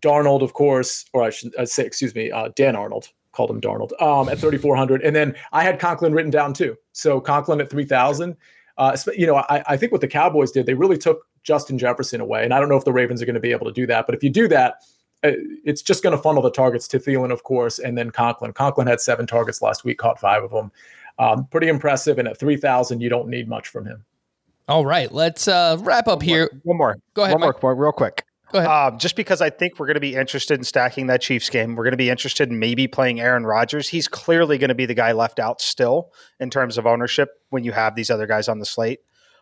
[0.00, 4.00] Darnold, of course, or I should say, excuse me, uh, Dan Arnold called him Darnold
[4.02, 5.02] um, at 3,400.
[5.02, 6.76] And then I had Conklin written down too.
[6.92, 8.36] So Conklin at 3,000.
[8.76, 12.20] Uh, you know, I, I think what the Cowboys did, they really took Justin Jefferson
[12.20, 12.44] away.
[12.44, 14.06] And I don't know if the Ravens are going to be able to do that.
[14.06, 14.82] But if you do that,
[15.24, 15.32] uh,
[15.64, 18.52] it's just going to funnel the targets to Thielen, of course, and then Conklin.
[18.52, 20.70] Conklin had seven targets last week, caught five of them.
[21.18, 22.18] Um, pretty impressive.
[22.18, 24.04] And at 3,000, you don't need much from him.
[24.68, 26.50] All right, let's uh, wrap up one here.
[26.52, 26.96] More, one more.
[27.14, 27.40] Go ahead.
[27.40, 27.62] One Mike.
[27.62, 28.24] more real quick.
[28.52, 28.70] Go ahead.
[28.70, 31.76] Um, just because I think we're going to be interested in stacking that Chiefs game.
[31.76, 33.88] We're going to be interested in maybe playing Aaron Rodgers.
[33.88, 37.64] He's clearly going to be the guy left out still in terms of ownership when
[37.64, 39.00] you have these other guys on the slate.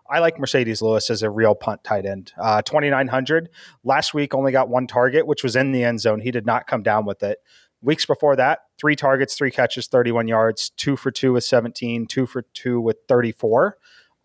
[0.09, 2.32] I like Marcedes Lewis as a real punt tight end.
[2.40, 3.48] Uh, 2,900.
[3.84, 6.20] Last week only got one target, which was in the end zone.
[6.20, 7.38] He did not come down with it.
[7.82, 12.26] Weeks before that, three targets, three catches, 31 yards, two for two with 17, two
[12.26, 13.76] for two with 34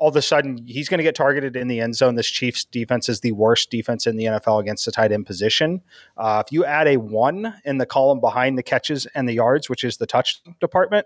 [0.02, 2.16] all of a sudden he's going to get targeted in the end zone.
[2.16, 5.84] This Chiefs defense is the worst defense in the NFL against the tight end position.
[6.18, 9.70] Uh, if you add a one in the column behind the catches and the yards,
[9.70, 11.06] which is the touch department,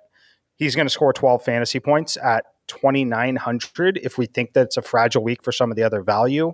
[0.56, 4.00] he's going to score 12 fantasy points at 2,900.
[4.02, 6.54] If we think that it's a fragile week for some of the other value,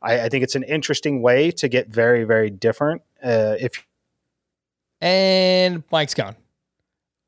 [0.00, 3.02] I, I think it's an interesting way to get very, very different.
[3.20, 3.84] Uh, if
[5.00, 6.36] and Mike's gone.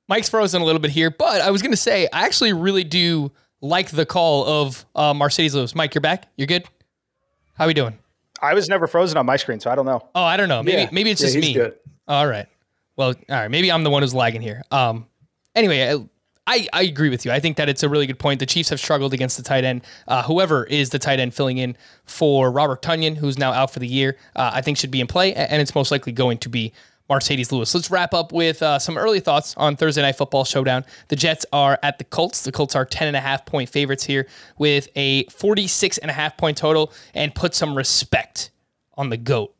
[0.06, 2.84] Mike's frozen a little bit here, but I was going to say I actually really
[2.84, 3.32] do
[3.62, 5.74] like the call of uh, Marcedes Lewis.
[5.74, 6.28] Mike, you're back.
[6.36, 6.64] You're good.
[7.54, 7.98] How are we doing?
[8.42, 10.06] I was never frozen on my screen, so I don't know.
[10.14, 10.62] Oh, I don't know.
[10.62, 10.88] Maybe yeah.
[10.92, 11.54] maybe it's yeah, just me.
[11.54, 11.76] Good.
[12.08, 12.46] All right.
[12.96, 13.50] Well, all right.
[13.50, 14.62] Maybe I'm the one who's lagging here.
[14.70, 15.06] Um.
[15.54, 15.96] Anyway, I,
[16.46, 17.30] I, I agree with you.
[17.30, 18.40] I think that it's a really good point.
[18.40, 19.82] The Chiefs have struggled against the tight end.
[20.08, 23.78] Uh, whoever is the tight end filling in for Robert Tonyan, who's now out for
[23.78, 26.48] the year, uh, I think should be in play, and it's most likely going to
[26.48, 26.72] be
[27.12, 27.74] Marcedes Lewis.
[27.74, 30.82] Let's wrap up with uh, some early thoughts on Thursday Night Football Showdown.
[31.08, 32.42] The Jets are at the Colts.
[32.42, 37.76] The Colts are 10.5 point favorites here with a 46.5 point total and put some
[37.76, 38.50] respect
[38.94, 39.54] on the GOAT.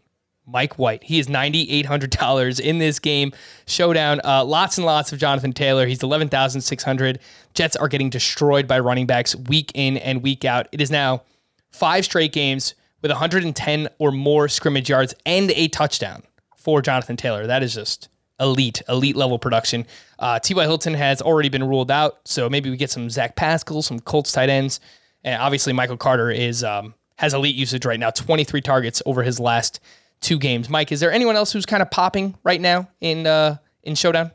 [0.47, 1.05] Mike White.
[1.05, 3.33] He is $9,800 in this game.
[3.67, 4.21] Showdown.
[4.25, 5.87] Uh, lots and lots of Jonathan Taylor.
[5.87, 7.19] He's 11,600.
[7.55, 10.69] Jets are getting destroyed by running backs week in and week out.
[10.73, 11.23] It is now
[11.71, 16.23] five straight games with 110 or more scrimmage yards and a touchdown
[16.63, 17.47] for Jonathan Taylor.
[17.47, 18.09] That is just
[18.41, 19.87] elite, elite level production.
[20.19, 20.63] Uh, T.Y.
[20.63, 24.33] Hilton has already been ruled out, so maybe we get some Zach Pascal, some Colts
[24.33, 24.81] tight ends,
[25.25, 29.39] and obviously Michael Carter is um, has elite usage right now, 23 targets over his
[29.39, 29.81] last
[30.21, 30.69] two games.
[30.69, 34.33] Mike, is there anyone else who's kind of popping right now in uh, in Showdown?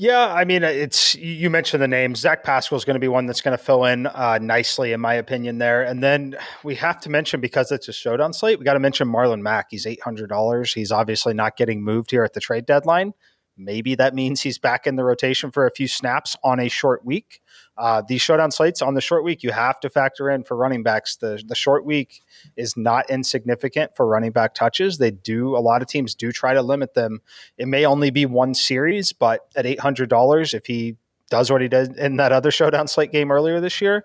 [0.00, 2.14] Yeah, I mean, it's you mentioned the name.
[2.14, 5.00] Zach Pascal is going to be one that's going to fill in uh, nicely, in
[5.00, 5.58] my opinion.
[5.58, 8.60] There, and then we have to mention because it's a showdown slate.
[8.60, 9.66] We got to mention Marlon Mack.
[9.70, 10.72] He's eight hundred dollars.
[10.72, 13.12] He's obviously not getting moved here at the trade deadline.
[13.56, 17.04] Maybe that means he's back in the rotation for a few snaps on a short
[17.04, 17.40] week.
[17.78, 20.82] Uh, these showdown slates on the short week, you have to factor in for running
[20.82, 21.16] backs.
[21.16, 22.22] The the short week
[22.56, 24.98] is not insignificant for running back touches.
[24.98, 27.20] They do a lot of teams do try to limit them.
[27.56, 30.96] It may only be one series, but at eight hundred dollars, if he
[31.30, 34.04] does what he did in that other showdown slate game earlier this year,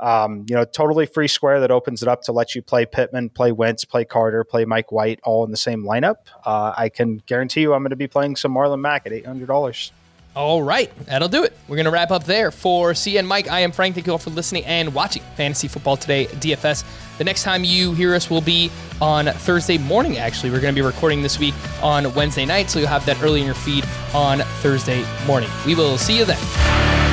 [0.00, 3.30] um, you know, totally free square that opens it up to let you play Pittman,
[3.30, 6.16] play Wentz, play Carter, play Mike White, all in the same lineup.
[6.44, 9.26] Uh, I can guarantee you, I'm going to be playing some Marlon Mack at eight
[9.26, 9.92] hundred dollars.
[10.36, 11.56] All right, that'll do it.
[11.66, 12.50] We're going to wrap up there.
[12.50, 13.94] For CN Mike, I am Frank.
[13.94, 16.84] Thank you all for listening and watching Fantasy Football Today DFS.
[17.18, 18.70] The next time you hear us will be
[19.00, 20.50] on Thursday morning, actually.
[20.50, 23.40] We're going to be recording this week on Wednesday night, so you'll have that early
[23.40, 25.50] in your feed on Thursday morning.
[25.66, 27.07] We will see you then.